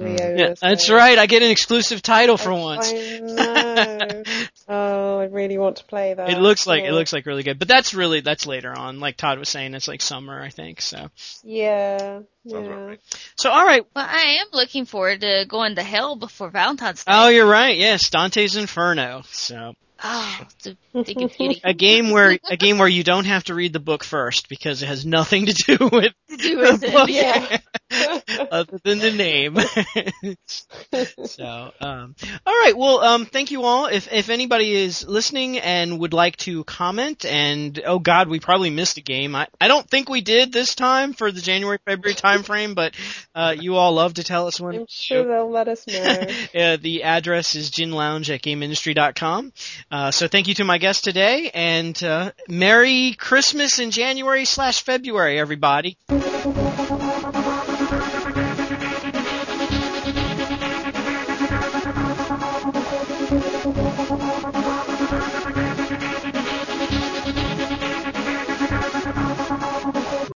PS3 0.00 0.16
Mm. 0.20 0.38
Yeah, 0.38 0.54
that's 0.60 0.86
so- 0.86 0.94
right. 0.96 1.18
I 1.18 1.26
get 1.26 1.42
an 1.42 1.50
exclusive 1.50 2.02
title 2.02 2.36
for 2.36 2.52
I- 2.52 2.58
once. 2.58 2.92
I 2.92 3.18
know. 3.20 4.22
oh, 4.68 5.18
I 5.20 5.24
really 5.24 5.58
want 5.58 5.76
to 5.76 5.84
play 5.84 6.14
that. 6.14 6.30
It 6.30 6.38
looks 6.38 6.66
like 6.66 6.84
it 6.84 6.90
Oh. 6.90 6.94
looks 6.94 7.12
like 7.12 7.26
really 7.26 7.42
good, 7.42 7.58
but 7.58 7.68
that's 7.68 7.94
really 7.94 8.20
that's 8.20 8.46
later 8.46 8.72
on. 8.76 9.00
Like 9.00 9.16
Todd 9.16 9.38
was 9.38 9.48
saying, 9.48 9.74
it's 9.74 9.88
like 9.88 10.02
summer, 10.02 10.40
I 10.42 10.48
think. 10.50 10.80
So, 10.80 11.10
Yeah. 11.44 12.20
Yeah. 12.44 12.94
so 13.36 13.50
all 13.50 13.64
right. 13.66 13.84
Well, 13.94 14.06
I 14.08 14.38
am 14.40 14.46
looking 14.52 14.86
forward 14.86 15.20
to 15.20 15.44
going 15.48 15.74
to 15.76 15.82
hell 15.82 16.16
before 16.16 16.50
Valentine's 16.50 17.04
Day. 17.04 17.12
Oh, 17.14 17.28
you're 17.28 17.46
right. 17.46 17.76
Yes, 17.76 18.08
Dante's 18.08 18.56
Inferno. 18.56 19.22
So 19.30 19.74
Oh, 20.02 20.40
the 20.62 20.76
Dick 21.04 21.16
and 21.18 21.30
Beauty. 21.38 21.60
a 21.62 21.74
game 21.74 22.10
where 22.10 22.38
a 22.48 22.56
game 22.56 22.78
where 22.78 22.88
you 22.88 23.04
don't 23.04 23.26
have 23.26 23.44
to 23.44 23.54
read 23.54 23.74
the 23.74 23.80
book 23.80 24.02
first 24.02 24.48
because 24.48 24.82
it 24.82 24.86
has 24.86 25.04
nothing 25.04 25.44
to 25.44 25.52
do 25.52 25.76
with 25.92 26.14
To 26.30 26.36
do 26.38 26.56
the 26.56 26.62
with 26.72 26.82
it. 26.84 26.92
book 26.94 27.10
Yeah. 27.10 27.58
other 28.50 28.78
than 28.82 28.98
the 28.98 29.10
name. 29.10 29.56
so, 31.26 31.72
um, 31.80 32.14
all 32.46 32.54
right. 32.54 32.76
Well, 32.76 33.00
um, 33.00 33.26
thank 33.26 33.50
you 33.50 33.62
all. 33.62 33.86
If 33.86 34.12
if 34.12 34.28
anybody 34.28 34.74
is 34.74 35.06
listening 35.06 35.58
and 35.58 35.98
would 36.00 36.12
like 36.12 36.36
to 36.38 36.64
comment, 36.64 37.24
and 37.24 37.80
oh 37.84 37.98
God, 37.98 38.28
we 38.28 38.40
probably 38.40 38.70
missed 38.70 38.98
a 38.98 39.02
game. 39.02 39.34
I 39.34 39.48
I 39.60 39.68
don't 39.68 39.88
think 39.88 40.08
we 40.08 40.20
did 40.20 40.52
this 40.52 40.74
time 40.74 41.12
for 41.12 41.30
the 41.30 41.40
January 41.40 41.78
February 41.84 42.14
time 42.14 42.42
frame, 42.42 42.74
but 42.74 42.94
uh, 43.34 43.54
you 43.58 43.76
all 43.76 43.92
love 43.92 44.14
to 44.14 44.24
tell 44.24 44.46
us 44.46 44.60
when. 44.60 44.74
I'm 44.74 44.86
sure 44.88 45.24
they'll 45.24 45.50
let 45.50 45.68
us 45.68 45.86
know. 45.86 46.26
Uh, 46.60 46.76
the 46.80 47.04
address 47.04 47.54
is 47.54 47.70
ginlounge 47.70 48.32
at 48.32 48.42
gameindustry.com. 48.42 49.52
Uh, 49.90 50.10
so 50.10 50.26
thank 50.26 50.48
you 50.48 50.54
to 50.54 50.64
my 50.64 50.78
guest 50.78 51.04
today, 51.04 51.50
and 51.54 52.02
uh, 52.02 52.32
Merry 52.48 53.14
Christmas 53.16 53.78
in 53.78 53.90
January 53.90 54.44
slash 54.44 54.82
February, 54.82 55.38
everybody. 55.38 55.96